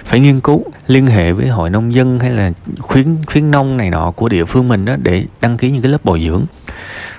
phải 0.10 0.20
nghiên 0.20 0.40
cứu, 0.40 0.64
liên 0.88 1.08
hệ 1.08 1.32
với 1.32 1.48
hội 1.48 1.70
nông 1.70 1.94
dân 1.94 2.20
hay 2.20 2.30
là 2.32 2.52
khuyến 2.80 3.06
khuyến 3.28 3.52
nông 3.52 3.78
này 3.78 3.90
nọ 3.90 4.12
của 4.12 4.30
địa 4.30 4.46
phương 4.46 4.68
mình 4.68 4.86
đó 4.86 4.96
để 5.04 5.26
đăng 5.42 5.58
ký 5.58 5.72
những 5.72 5.82
cái 5.82 5.92
lớp 5.92 6.06
bồi 6.06 6.22
dưỡng. 6.26 6.46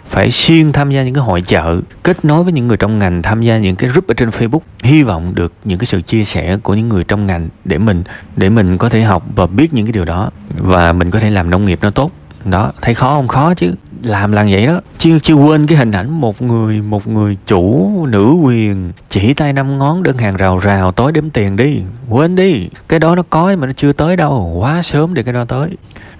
Phải 0.09 0.31
xuyên 0.31 0.73
tham 0.73 0.91
gia 0.91 1.03
những 1.03 1.15
cái 1.15 1.25
hội 1.25 1.41
chợ, 1.41 1.81
kết 2.03 2.25
nối 2.25 2.45
với 2.45 2.53
những 2.53 2.69
người 2.69 2.77
trong 2.77 2.99
ngành, 2.99 3.23
tham 3.23 3.43
gia 3.43 3.59
những 3.59 3.77
cái 3.77 3.91
group 3.91 4.07
ở 4.07 4.15
trên 4.15 4.29
Facebook. 4.29 4.61
Hy 4.83 5.03
vọng 5.03 5.35
được 5.35 5.53
những 5.65 5.79
cái 5.79 5.87
sự 5.87 6.03
chia 6.03 6.25
sẻ 6.25 6.57
của 6.63 6.75
những 6.75 6.89
người 6.89 7.05
trong 7.05 7.27
ngành 7.27 7.49
để 7.65 7.79
mình 7.79 8.05
để 8.37 8.49
mình 8.49 8.79
có 8.79 8.89
thể 8.89 9.03
học 9.03 9.23
và 9.37 9.47
biết 9.47 9.75
những 9.75 9.87
cái 9.87 9.93
điều 9.93 10.05
đó 10.05 10.31
và 10.57 10.93
mình 10.93 11.11
có 11.11 11.21
thể 11.21 11.31
làm 11.31 11.51
nông 11.51 11.65
nghiệp 11.65 11.79
nó 11.83 11.91
tốt 11.91 12.11
đó, 12.45 12.73
thấy 12.83 12.95
khó 12.95 13.15
không? 13.15 13.29
Khó 13.29 13.55
chứ. 13.55 13.75
Làm 14.03 14.33
là 14.33 14.47
vậy 14.51 14.67
đó. 14.67 14.81
Chưa 14.99 15.19
chưa 15.19 15.35
quên 15.35 15.67
cái 15.67 15.79
hình 15.79 15.93
ảnh 15.93 16.21
một 16.21 16.43
người 16.43 16.81
một 16.81 17.09
người 17.09 17.37
chủ 17.47 17.91
nữ 18.07 18.37
quyền 18.43 18.93
chỉ 19.09 19.35
tay 19.35 19.53
năm 19.53 19.79
ngón 19.79 20.03
đơn 20.03 20.19
hàng 20.19 20.37
rào 20.37 20.59
rào 20.59 20.93
tối 20.93 21.13
đếm 21.13 21.31
tiền 21.31 21.57
đi. 21.57 21.83
Quên 22.09 22.37
đi. 22.37 22.69
Cái 22.89 22.99
đó 22.99 23.15
nó 23.15 23.23
có 23.31 23.55
mà 23.59 23.67
nó 23.67 23.73
chưa 23.77 23.93
tới 23.93 24.17
đâu. 24.17 24.57
Quá 24.61 24.83
sớm 24.83 25.15
để 25.15 25.23
cái 25.23 25.35
đó 25.35 25.45
tới. 25.45 25.69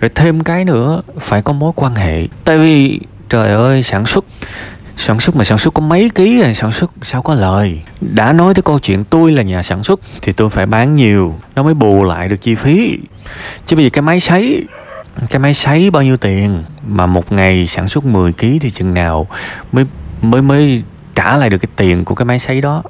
Rồi 0.01 0.11
thêm 0.15 0.41
cái 0.41 0.65
nữa, 0.65 1.03
phải 1.21 1.43
có 1.43 1.53
mối 1.53 1.73
quan 1.77 1.95
hệ. 1.95 2.27
Tại 2.45 2.59
vì, 2.59 3.01
trời 3.29 3.49
ơi, 3.49 3.83
sản 3.83 4.07
xuất 4.07 4.25
sản 4.97 5.21
xuất 5.21 5.37
mà 5.37 5.45
sản 5.45 5.59
xuất 5.59 5.75
có 5.75 5.83
mấy 5.83 6.11
ký 6.15 6.41
rồi 6.43 6.55
sản 6.55 6.73
xuất 6.73 6.91
sao 7.03 7.23
có 7.23 7.35
lời? 7.35 7.81
Đã 8.01 8.33
nói 8.33 8.55
tới 8.55 8.63
câu 8.63 8.79
chuyện 8.79 9.05
tôi 9.05 9.33
là 9.33 9.43
nhà 9.43 9.63
sản 9.63 9.83
xuất 9.83 10.01
thì 10.23 10.33
tôi 10.33 10.51
phải 10.51 10.67
bán 10.67 10.95
nhiều, 10.95 11.35
nó 11.55 11.63
mới 11.63 11.75
bù 11.75 12.05
lại 12.05 12.29
được 12.29 12.37
chi 12.43 12.55
phí. 12.55 12.99
Chứ 13.67 13.77
bây 13.77 13.85
giờ 13.85 13.91
cái 13.93 14.03
máy 14.03 14.21
sấy 14.21 14.65
cái 15.31 15.41
máy 15.41 15.55
sấy 15.55 15.91
bao 15.91 16.03
nhiêu 16.03 16.17
tiền 16.17 16.63
mà 16.87 17.07
một 17.07 17.33
ngày 17.33 17.67
sản 17.67 17.89
xuất 17.89 18.05
10 18.05 18.33
kg 18.33 18.59
thì 18.61 18.71
chừng 18.71 18.95
nào 18.95 19.27
mới 19.73 19.85
mới 20.23 20.43
mới 20.43 20.83
trả 21.15 21.37
lại 21.37 21.51
được 21.51 21.59
cái 21.59 21.69
tiền 21.77 22.05
của 22.05 22.15
cái 22.15 22.25
máy 22.25 22.39
sấy 22.39 22.61
đó? 22.61 22.83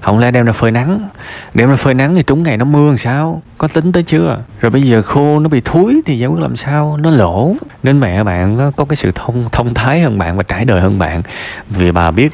Không 0.00 0.18
lẽ 0.18 0.30
đem 0.30 0.44
ra 0.44 0.52
phơi 0.52 0.70
nắng? 0.70 1.08
Đem 1.54 1.68
ra 1.68 1.76
phơi 1.76 1.94
nắng 1.94 2.14
thì 2.14 2.22
trúng 2.22 2.42
ngày 2.42 2.56
nó 2.56 2.64
mưa 2.64 2.88
làm 2.88 2.98
sao? 2.98 3.42
Có 3.58 3.68
tính 3.68 3.92
tới 3.92 4.02
chưa? 4.02 4.42
Rồi 4.60 4.70
bây 4.70 4.82
giờ 4.82 5.02
khô, 5.02 5.38
nó 5.40 5.48
bị 5.48 5.60
thúi 5.60 6.02
thì 6.06 6.18
giải 6.18 6.28
quyết 6.28 6.40
làm 6.40 6.56
sao? 6.56 6.98
Nó 7.00 7.10
lỗ. 7.10 7.54
Nên 7.82 8.00
mẹ 8.00 8.24
bạn 8.24 8.72
có 8.76 8.84
cái 8.84 8.96
sự 8.96 9.10
thông 9.14 9.48
thông 9.52 9.74
thái 9.74 10.00
hơn 10.00 10.18
bạn 10.18 10.36
và 10.36 10.42
trải 10.42 10.64
đời 10.64 10.80
hơn 10.80 10.98
bạn. 10.98 11.22
Vì 11.68 11.92
bà 11.92 12.10
biết 12.10 12.32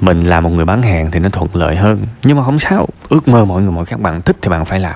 mình 0.00 0.24
là 0.24 0.40
một 0.40 0.50
người 0.50 0.64
bán 0.64 0.82
hàng 0.82 1.10
thì 1.10 1.20
nó 1.20 1.28
thuận 1.28 1.56
lợi 1.56 1.76
hơn. 1.76 2.06
Nhưng 2.22 2.36
mà 2.36 2.44
không 2.44 2.58
sao. 2.58 2.86
Ước 3.08 3.28
mơ 3.28 3.44
mọi 3.44 3.62
người, 3.62 3.72
mọi 3.72 3.86
các 3.86 4.00
bạn 4.00 4.22
thích 4.22 4.36
thì 4.42 4.50
bạn 4.50 4.64
phải 4.64 4.80
làm. 4.80 4.94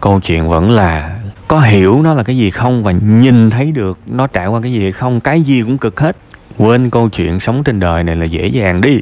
Câu 0.00 0.20
chuyện 0.20 0.48
vẫn 0.48 0.70
là 0.70 1.19
có 1.50 1.60
hiểu 1.60 2.02
nó 2.02 2.14
là 2.14 2.22
cái 2.22 2.36
gì 2.36 2.50
không 2.50 2.82
và 2.82 2.92
nhìn 2.92 3.50
thấy 3.50 3.72
được 3.72 3.98
nó 4.06 4.26
trải 4.26 4.46
qua 4.46 4.60
cái 4.62 4.72
gì 4.72 4.92
không, 4.92 5.20
cái 5.20 5.42
gì 5.42 5.62
cũng 5.62 5.78
cực 5.78 6.00
hết. 6.00 6.16
Quên 6.58 6.90
câu 6.90 7.08
chuyện 7.08 7.40
sống 7.40 7.64
trên 7.64 7.80
đời 7.80 8.04
này 8.04 8.16
là 8.16 8.24
dễ 8.24 8.46
dàng 8.46 8.80
đi. 8.80 9.00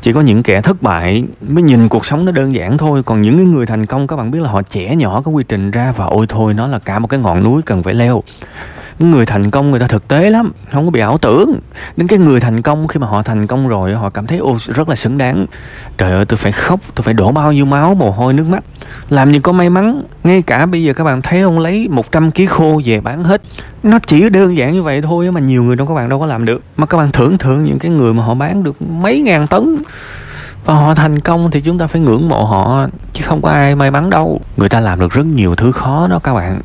Chỉ 0.00 0.12
có 0.12 0.20
những 0.20 0.42
kẻ 0.42 0.60
thất 0.60 0.82
bại 0.82 1.24
mới 1.48 1.62
nhìn 1.62 1.88
cuộc 1.88 2.06
sống 2.06 2.24
nó 2.24 2.32
đơn 2.32 2.54
giản 2.54 2.78
thôi. 2.78 3.02
Còn 3.02 3.22
những 3.22 3.52
người 3.52 3.66
thành 3.66 3.86
công, 3.86 4.06
các 4.06 4.16
bạn 4.16 4.30
biết 4.30 4.38
là 4.42 4.50
họ 4.50 4.62
trẻ 4.62 4.96
nhỏ 4.96 5.22
cái 5.24 5.32
quy 5.32 5.44
trình 5.48 5.70
ra 5.70 5.92
và 5.96 6.04
ôi 6.04 6.26
thôi, 6.28 6.54
nó 6.54 6.66
là 6.66 6.78
cả 6.78 6.98
một 6.98 7.06
cái 7.06 7.20
ngọn 7.20 7.42
núi 7.44 7.62
cần 7.62 7.82
phải 7.82 7.94
leo 7.94 8.22
người 8.98 9.26
thành 9.26 9.50
công 9.50 9.70
người 9.70 9.80
ta 9.80 9.86
thực 9.86 10.08
tế 10.08 10.30
lắm, 10.30 10.52
không 10.72 10.84
có 10.84 10.90
bị 10.90 11.00
ảo 11.00 11.18
tưởng. 11.18 11.60
Đến 11.96 12.08
cái 12.08 12.18
người 12.18 12.40
thành 12.40 12.62
công, 12.62 12.88
khi 12.88 13.00
mà 13.00 13.06
họ 13.06 13.22
thành 13.22 13.46
công 13.46 13.68
rồi, 13.68 13.94
họ 13.94 14.10
cảm 14.10 14.26
thấy, 14.26 14.38
ô, 14.38 14.56
rất 14.66 14.88
là 14.88 14.94
xứng 14.94 15.18
đáng. 15.18 15.46
Trời 15.98 16.12
ơi, 16.12 16.24
tôi 16.24 16.36
phải 16.36 16.52
khóc, 16.52 16.80
tôi 16.94 17.02
phải 17.02 17.14
đổ 17.14 17.32
bao 17.32 17.52
nhiêu 17.52 17.64
máu, 17.64 17.94
mồ 17.94 18.10
hôi, 18.10 18.32
nước 18.32 18.46
mắt. 18.48 18.64
Làm 19.08 19.30
gì 19.30 19.38
có 19.38 19.52
may 19.52 19.70
mắn, 19.70 20.02
ngay 20.24 20.42
cả 20.42 20.66
bây 20.66 20.84
giờ 20.84 20.92
các 20.92 21.04
bạn 21.04 21.22
thấy 21.22 21.40
ông 21.40 21.58
lấy 21.58 21.88
100 21.90 22.30
kg 22.30 22.46
khô 22.46 22.80
về 22.84 23.00
bán 23.00 23.24
hết. 23.24 23.42
Nó 23.82 23.98
chỉ 24.06 24.30
đơn 24.30 24.56
giản 24.56 24.72
như 24.72 24.82
vậy 24.82 25.02
thôi, 25.02 25.30
mà 25.32 25.40
nhiều 25.40 25.62
người 25.62 25.76
trong 25.76 25.88
các 25.88 25.94
bạn 25.94 26.08
đâu 26.08 26.20
có 26.20 26.26
làm 26.26 26.44
được. 26.44 26.62
Mà 26.76 26.86
các 26.86 26.98
bạn 26.98 27.12
thưởng 27.12 27.38
thưởng 27.38 27.64
những 27.64 27.78
cái 27.78 27.90
người 27.90 28.14
mà 28.14 28.24
họ 28.24 28.34
bán 28.34 28.62
được 28.62 28.82
mấy 28.82 29.20
ngàn 29.20 29.46
tấn. 29.46 29.76
Và 30.64 30.74
họ 30.74 30.94
thành 30.94 31.20
công 31.20 31.50
thì 31.50 31.60
chúng 31.60 31.78
ta 31.78 31.86
phải 31.86 32.00
ngưỡng 32.00 32.28
mộ 32.28 32.44
họ, 32.44 32.86
chứ 33.12 33.24
không 33.26 33.42
có 33.42 33.50
ai 33.50 33.74
may 33.74 33.90
mắn 33.90 34.10
đâu. 34.10 34.40
Người 34.56 34.68
ta 34.68 34.80
làm 34.80 35.00
được 35.00 35.12
rất 35.12 35.26
nhiều 35.26 35.54
thứ 35.54 35.72
khó 35.72 36.08
đó 36.08 36.20
các 36.24 36.34
bạn 36.34 36.60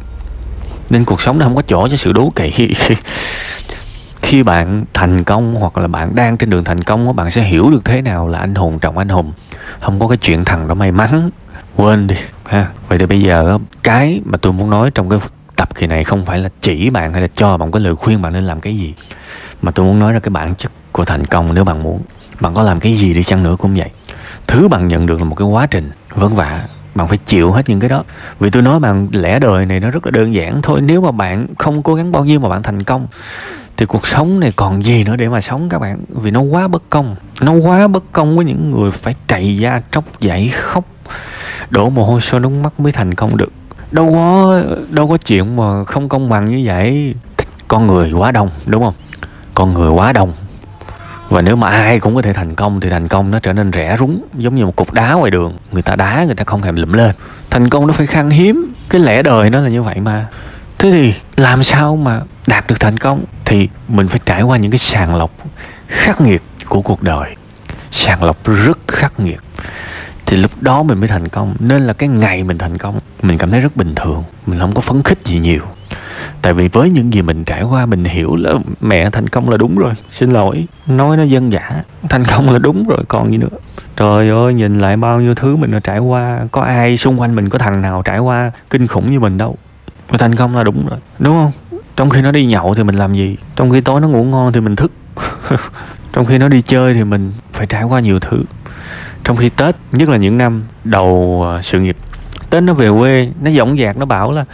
nên 0.89 1.05
cuộc 1.05 1.21
sống 1.21 1.39
nó 1.39 1.45
không 1.45 1.55
có 1.55 1.61
chỗ 1.61 1.87
cho 1.87 1.97
sự 1.97 2.11
đố 2.11 2.31
kỵ. 2.35 2.73
Khi 4.21 4.43
bạn 4.43 4.85
thành 4.93 5.23
công 5.23 5.55
hoặc 5.55 5.77
là 5.77 5.87
bạn 5.87 6.15
đang 6.15 6.37
trên 6.37 6.49
đường 6.49 6.63
thành 6.63 6.81
công 6.81 7.15
bạn 7.15 7.29
sẽ 7.29 7.41
hiểu 7.41 7.69
được 7.71 7.85
thế 7.85 8.01
nào 8.01 8.27
là 8.27 8.39
anh 8.39 8.55
hùng 8.55 8.79
trọng 8.79 8.97
anh 8.97 9.09
hùng. 9.09 9.33
Không 9.79 9.99
có 9.99 10.07
cái 10.07 10.17
chuyện 10.17 10.45
thằng 10.45 10.67
đó 10.67 10.73
may 10.73 10.91
mắn. 10.91 11.29
Quên 11.75 12.07
đi, 12.07 12.15
ha. 12.45 12.67
Vậy 12.87 12.97
thì 12.97 13.05
bây 13.05 13.21
giờ 13.21 13.57
cái 13.83 14.21
mà 14.25 14.37
tôi 14.37 14.53
muốn 14.53 14.69
nói 14.69 14.91
trong 14.91 15.09
cái 15.09 15.19
tập 15.55 15.75
kỳ 15.75 15.87
này 15.87 16.03
không 16.03 16.25
phải 16.25 16.39
là 16.39 16.49
chỉ 16.61 16.89
bạn 16.89 17.13
hay 17.13 17.21
là 17.21 17.27
cho 17.35 17.57
bạn 17.57 17.71
cái 17.71 17.81
lời 17.81 17.95
khuyên 17.95 18.21
bạn 18.21 18.33
nên 18.33 18.43
làm 18.43 18.61
cái 18.61 18.77
gì. 18.77 18.93
Mà 19.61 19.71
tôi 19.71 19.85
muốn 19.85 19.99
nói 19.99 20.13
ra 20.13 20.19
cái 20.19 20.29
bản 20.29 20.55
chất 20.55 20.71
của 20.91 21.05
thành 21.05 21.25
công 21.25 21.53
nếu 21.53 21.63
bạn 21.63 21.83
muốn, 21.83 22.01
bạn 22.39 22.53
có 22.53 22.63
làm 22.63 22.79
cái 22.79 22.93
gì 22.93 23.13
đi 23.13 23.23
chăng 23.23 23.43
nữa 23.43 23.55
cũng 23.59 23.75
vậy. 23.75 23.89
Thứ 24.47 24.67
bạn 24.67 24.87
nhận 24.87 25.05
được 25.05 25.17
là 25.17 25.23
một 25.23 25.35
cái 25.35 25.47
quá 25.47 25.67
trình 25.71 25.91
vất 26.09 26.29
vả 26.29 26.67
bạn 26.95 27.07
phải 27.07 27.17
chịu 27.17 27.51
hết 27.51 27.69
những 27.69 27.79
cái 27.79 27.89
đó. 27.89 28.03
Vì 28.39 28.50
tôi 28.50 28.62
nói 28.62 28.79
bạn, 28.79 29.07
lẽ 29.12 29.39
đời 29.39 29.65
này 29.65 29.79
nó 29.79 29.89
rất 29.89 30.05
là 30.05 30.12
đơn 30.12 30.33
giản 30.33 30.62
thôi. 30.62 30.81
Nếu 30.81 31.01
mà 31.01 31.12
bạn 31.12 31.47
không 31.59 31.83
cố 31.83 31.95
gắng 31.95 32.12
bao 32.12 32.25
nhiêu 32.25 32.39
mà 32.39 32.50
bạn 32.50 32.63
thành 32.63 32.83
công, 32.83 33.07
thì 33.77 33.85
cuộc 33.85 34.07
sống 34.07 34.39
này 34.39 34.53
còn 34.55 34.83
gì 34.83 35.03
nữa 35.03 35.15
để 35.15 35.29
mà 35.29 35.41
sống 35.41 35.69
các 35.69 35.79
bạn? 35.79 36.00
Vì 36.09 36.31
nó 36.31 36.41
quá 36.41 36.67
bất 36.67 36.89
công. 36.89 37.15
Nó 37.41 37.53
quá 37.53 37.88
bất 37.88 38.03
công 38.12 38.35
với 38.35 38.45
những 38.45 38.71
người 38.71 38.91
phải 38.91 39.15
chạy 39.27 39.57
da 39.57 39.81
tróc 39.91 40.19
dậy 40.19 40.51
khóc, 40.55 40.85
đổ 41.69 41.89
mồ 41.89 42.05
hôi 42.05 42.21
sôi 42.21 42.39
nước 42.39 42.50
mắt 42.50 42.79
mới 42.79 42.91
thành 42.91 43.13
công 43.13 43.38
được. 43.38 43.51
Đâu 43.91 44.13
có 44.13 44.62
đâu 44.89 45.07
có 45.07 45.17
chuyện 45.17 45.55
mà 45.55 45.83
không 45.83 46.09
công 46.09 46.29
bằng 46.29 46.45
như 46.45 46.63
vậy. 46.65 47.13
Con 47.67 47.88
người 47.88 48.12
quá 48.12 48.31
đông, 48.31 48.50
đúng 48.65 48.83
không? 48.83 48.93
Con 49.53 49.73
người 49.73 49.89
quá 49.89 50.13
đông 50.13 50.33
và 51.29 51.41
nếu 51.41 51.55
mà 51.55 51.69
ai 51.69 51.99
cũng 51.99 52.15
có 52.15 52.21
thể 52.21 52.33
thành 52.33 52.55
công 52.55 52.79
thì 52.79 52.89
thành 52.89 53.07
công 53.07 53.31
nó 53.31 53.39
trở 53.39 53.53
nên 53.53 53.71
rẻ 53.73 53.95
rúng, 53.99 54.23
giống 54.37 54.55
như 54.55 54.65
một 54.65 54.75
cục 54.75 54.93
đá 54.93 55.13
ngoài 55.13 55.31
đường. 55.31 55.57
Người 55.71 55.81
ta 55.81 55.95
đá, 55.95 56.23
người 56.23 56.35
ta 56.35 56.43
không 56.43 56.61
thèm 56.61 56.75
lụm 56.75 56.93
lên. 56.93 57.15
Thành 57.49 57.69
công 57.69 57.87
nó 57.87 57.93
phải 57.93 58.07
khan 58.07 58.29
hiếm. 58.29 58.73
Cái 58.89 59.01
lẽ 59.01 59.21
đời 59.21 59.49
nó 59.49 59.59
là 59.59 59.69
như 59.69 59.83
vậy 59.83 59.99
mà. 59.99 60.27
Thế 60.77 60.91
thì 60.91 61.13
làm 61.37 61.63
sao 61.63 61.95
mà 61.95 62.21
đạt 62.47 62.67
được 62.67 62.79
thành 62.79 62.97
công? 62.97 63.23
Thì 63.45 63.69
mình 63.87 64.07
phải 64.07 64.19
trải 64.25 64.41
qua 64.41 64.57
những 64.57 64.71
cái 64.71 64.77
sàng 64.77 65.15
lọc 65.15 65.31
khắc 65.87 66.21
nghiệt 66.21 66.41
của 66.67 66.81
cuộc 66.81 67.01
đời. 67.01 67.35
Sàng 67.91 68.23
lọc 68.23 68.47
rất 68.47 68.79
khắc 68.87 69.19
nghiệt 69.19 69.39
thì 70.33 70.39
lúc 70.39 70.51
đó 70.61 70.83
mình 70.83 70.99
mới 70.99 71.07
thành 71.07 71.27
công. 71.27 71.55
Nên 71.59 71.81
là 71.81 71.93
cái 71.93 72.09
ngày 72.09 72.43
mình 72.43 72.57
thành 72.57 72.77
công, 72.77 72.99
mình 73.21 73.37
cảm 73.37 73.51
thấy 73.51 73.59
rất 73.59 73.75
bình 73.75 73.95
thường. 73.95 74.23
Mình 74.45 74.59
không 74.59 74.73
có 74.73 74.81
phấn 74.81 75.03
khích 75.03 75.19
gì 75.23 75.39
nhiều. 75.39 75.61
Tại 76.41 76.53
vì 76.53 76.67
với 76.67 76.89
những 76.89 77.13
gì 77.13 77.21
mình 77.21 77.43
trải 77.43 77.63
qua, 77.63 77.85
mình 77.85 78.03
hiểu 78.03 78.35
là 78.35 78.53
mẹ 78.81 79.09
thành 79.09 79.27
công 79.27 79.49
là 79.49 79.57
đúng 79.57 79.75
rồi, 79.75 79.93
xin 80.09 80.31
lỗi. 80.31 80.65
Nói 80.87 81.17
nó 81.17 81.23
dân 81.23 81.51
dã, 81.51 81.83
thành 82.09 82.23
công 82.23 82.49
là 82.49 82.59
đúng 82.59 82.87
rồi, 82.87 82.99
còn 83.07 83.31
gì 83.31 83.37
nữa. 83.37 83.57
Trời 83.95 84.29
ơi, 84.29 84.53
nhìn 84.53 84.79
lại 84.79 84.97
bao 84.97 85.21
nhiêu 85.21 85.35
thứ 85.35 85.55
mình 85.55 85.71
đã 85.71 85.79
trải 85.79 85.99
qua. 85.99 86.39
Có 86.51 86.61
ai 86.61 86.97
xung 86.97 87.21
quanh 87.21 87.35
mình, 87.35 87.49
có 87.49 87.59
thằng 87.59 87.81
nào 87.81 88.01
trải 88.05 88.19
qua 88.19 88.51
kinh 88.69 88.87
khủng 88.87 89.11
như 89.11 89.19
mình 89.19 89.37
đâu. 89.37 89.57
Mà 90.09 90.17
thành 90.17 90.35
công 90.35 90.55
là 90.55 90.63
đúng 90.63 90.87
rồi, 90.87 90.99
đúng 91.19 91.35
không? 91.35 91.79
Trong 91.95 92.09
khi 92.09 92.21
nó 92.21 92.31
đi 92.31 92.45
nhậu 92.45 92.73
thì 92.75 92.83
mình 92.83 92.95
làm 92.95 93.13
gì? 93.13 93.37
Trong 93.55 93.71
khi 93.71 93.81
tối 93.81 94.01
nó 94.01 94.07
ngủ 94.07 94.23
ngon 94.23 94.53
thì 94.53 94.59
mình 94.59 94.75
thức. 94.75 94.91
Trong 96.13 96.25
khi 96.25 96.37
nó 96.37 96.47
đi 96.47 96.61
chơi 96.61 96.93
thì 96.93 97.03
mình 97.03 97.31
phải 97.53 97.67
trải 97.67 97.83
qua 97.83 97.99
nhiều 97.99 98.19
thứ 98.19 98.43
trong 99.23 99.37
khi 99.37 99.49
tết, 99.49 99.75
nhất 99.91 100.09
là 100.09 100.17
những 100.17 100.37
năm 100.37 100.63
đầu 100.83 101.41
ờ, 101.47 101.61
sự 101.61 101.79
nghiệp, 101.79 101.97
tết 102.49 102.63
nó 102.63 102.73
về 102.73 102.89
quê, 102.99 103.29
nó 103.41 103.51
dõng 103.51 103.77
dạc, 103.77 103.97
nó 103.97 104.05
bảo 104.05 104.31
là, 104.31 104.45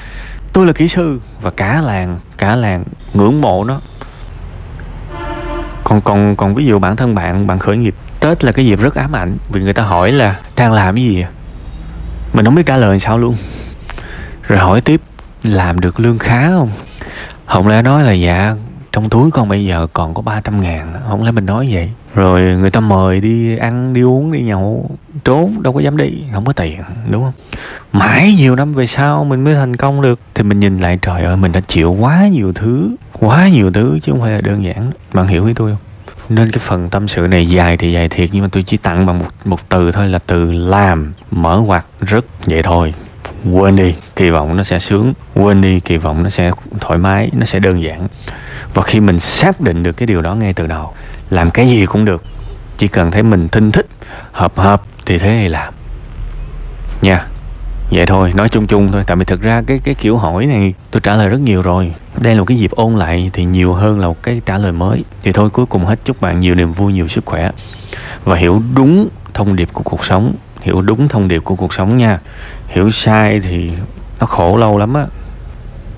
tôi 0.53 0.65
là 0.65 0.73
kỹ 0.73 0.87
sư 0.87 1.19
và 1.41 1.51
cả 1.51 1.81
làng 1.81 2.19
cả 2.37 2.55
làng 2.55 2.83
ngưỡng 3.13 3.41
mộ 3.41 3.63
nó. 3.63 3.81
Còn 5.83 6.01
còn 6.01 6.35
còn 6.35 6.55
ví 6.55 6.65
dụ 6.65 6.79
bản 6.79 6.95
thân 6.95 7.15
bạn 7.15 7.47
bạn 7.47 7.59
khởi 7.59 7.77
nghiệp, 7.77 7.95
tết 8.19 8.43
là 8.43 8.51
cái 8.51 8.65
dịp 8.65 8.79
rất 8.81 8.95
ám 8.95 9.15
ảnh 9.15 9.37
vì 9.49 9.61
người 9.61 9.73
ta 9.73 9.83
hỏi 9.83 10.11
là 10.11 10.39
đang 10.55 10.71
làm 10.71 10.95
cái 10.95 11.03
gì 11.03 11.25
mình 12.33 12.45
không 12.45 12.55
biết 12.55 12.65
trả 12.65 12.77
lời 12.77 12.99
sao 12.99 13.17
luôn. 13.17 13.35
Rồi 14.47 14.59
hỏi 14.59 14.81
tiếp, 14.81 15.01
làm 15.43 15.79
được 15.79 15.99
lương 15.99 16.19
khá 16.19 16.49
không? 16.49 16.71
Không 17.45 17.67
lẽ 17.67 17.81
nói 17.81 18.03
là 18.03 18.11
dạ 18.11 18.55
trong 18.91 19.09
túi 19.09 19.31
con 19.31 19.49
bây 19.49 19.65
giờ 19.65 19.87
còn 19.93 20.13
có 20.13 20.21
300 20.21 20.61
ngàn 20.61 20.93
không 21.09 21.23
lẽ 21.23 21.31
mình 21.31 21.45
nói 21.45 21.67
vậy? 21.71 21.89
Rồi 22.15 22.41
người 22.41 22.69
ta 22.69 22.79
mời 22.79 23.21
đi 23.21 23.57
ăn, 23.57 23.93
đi 23.93 24.01
uống, 24.01 24.31
đi 24.31 24.41
nhậu, 24.41 24.89
trốn, 25.23 25.63
đâu 25.63 25.73
có 25.73 25.79
dám 25.79 25.97
đi, 25.97 26.09
không 26.33 26.45
có 26.45 26.53
tiền, 26.53 26.81
đúng 27.09 27.23
không? 27.23 27.33
Mãi 27.91 28.35
nhiều 28.37 28.55
năm 28.55 28.73
về 28.73 28.85
sau 28.85 29.23
mình 29.23 29.43
mới 29.43 29.55
thành 29.55 29.75
công 29.75 30.01
được, 30.01 30.19
thì 30.35 30.43
mình 30.43 30.59
nhìn 30.59 30.79
lại, 30.79 30.99
trời 31.01 31.23
ơi, 31.23 31.37
mình 31.37 31.51
đã 31.51 31.59
chịu 31.67 31.91
quá 31.99 32.27
nhiều 32.27 32.53
thứ, 32.53 32.95
quá 33.19 33.47
nhiều 33.47 33.71
thứ 33.71 33.99
chứ 34.01 34.11
không 34.11 34.21
phải 34.21 34.31
là 34.31 34.41
đơn 34.41 34.63
giản. 34.63 34.91
Bạn 35.13 35.27
hiểu 35.27 35.45
ý 35.45 35.53
tôi 35.53 35.71
không? 35.71 35.79
Nên 36.29 36.51
cái 36.51 36.59
phần 36.59 36.89
tâm 36.89 37.07
sự 37.07 37.27
này 37.27 37.49
dài 37.49 37.77
thì 37.77 37.91
dài 37.91 38.09
thiệt, 38.09 38.29
nhưng 38.31 38.41
mà 38.41 38.49
tôi 38.51 38.63
chỉ 38.63 38.77
tặng 38.77 39.05
bằng 39.05 39.19
một 39.19 39.25
một 39.45 39.69
từ 39.69 39.91
thôi 39.91 40.07
là 40.07 40.19
từ 40.19 40.51
làm, 40.51 41.13
mở 41.31 41.57
ngoặt 41.65 41.85
rất 41.99 42.25
vậy 42.45 42.63
thôi 42.63 42.93
quên 43.51 43.75
đi, 43.75 43.95
kỳ 44.15 44.29
vọng 44.29 44.57
nó 44.57 44.63
sẽ 44.63 44.79
sướng. 44.79 45.13
Quên 45.35 45.61
đi, 45.61 45.79
kỳ 45.79 45.97
vọng 45.97 46.23
nó 46.23 46.29
sẽ 46.29 46.51
thoải 46.79 46.99
mái, 46.99 47.29
nó 47.33 47.45
sẽ 47.45 47.59
đơn 47.59 47.83
giản. 47.83 48.07
Và 48.73 48.83
khi 48.83 48.99
mình 48.99 49.19
xác 49.19 49.61
định 49.61 49.83
được 49.83 49.91
cái 49.91 50.07
điều 50.07 50.21
đó 50.21 50.35
ngay 50.35 50.53
từ 50.53 50.67
đầu, 50.67 50.93
làm 51.29 51.51
cái 51.51 51.69
gì 51.69 51.85
cũng 51.85 52.05
được. 52.05 52.23
Chỉ 52.77 52.87
cần 52.87 53.11
thấy 53.11 53.23
mình 53.23 53.49
thinh 53.49 53.71
thích, 53.71 53.87
hợp 54.31 54.57
hợp 54.57 54.81
thì 55.05 55.17
thế 55.17 55.39
thì 55.41 55.47
làm. 55.47 55.73
Nha, 57.01 57.27
vậy 57.91 58.05
thôi, 58.05 58.33
nói 58.35 58.49
chung 58.49 58.67
chung 58.67 58.91
thôi. 58.91 59.03
Tại 59.07 59.17
vì 59.17 59.25
thực 59.25 59.41
ra 59.41 59.61
cái 59.67 59.79
cái 59.83 59.95
kiểu 59.95 60.17
hỏi 60.17 60.45
này 60.45 60.73
tôi 60.91 61.01
trả 61.01 61.15
lời 61.15 61.29
rất 61.29 61.39
nhiều 61.39 61.61
rồi. 61.61 61.93
Đây 62.21 62.33
là 62.33 62.39
một 62.39 62.45
cái 62.45 62.57
dịp 62.57 62.71
ôn 62.71 62.95
lại 62.95 63.29
thì 63.33 63.45
nhiều 63.45 63.73
hơn 63.73 63.99
là 63.99 64.07
một 64.07 64.23
cái 64.23 64.41
trả 64.45 64.57
lời 64.57 64.71
mới. 64.71 65.03
Thì 65.23 65.31
thôi, 65.31 65.49
cuối 65.49 65.65
cùng 65.65 65.85
hết 65.85 65.99
chúc 66.05 66.21
bạn 66.21 66.39
nhiều 66.39 66.55
niềm 66.55 66.71
vui, 66.71 66.93
nhiều 66.93 67.07
sức 67.07 67.25
khỏe. 67.25 67.51
Và 68.25 68.35
hiểu 68.35 68.61
đúng 68.75 69.07
thông 69.33 69.55
điệp 69.55 69.69
của 69.73 69.83
cuộc 69.83 70.05
sống 70.05 70.33
hiểu 70.61 70.81
đúng 70.81 71.07
thông 71.07 71.27
điệp 71.27 71.43
của 71.43 71.55
cuộc 71.55 71.73
sống 71.73 71.97
nha. 71.97 72.19
Hiểu 72.67 72.91
sai 72.91 73.39
thì 73.39 73.71
nó 74.19 74.25
khổ 74.25 74.57
lâu 74.57 74.77
lắm 74.77 74.93
á. 74.93 75.05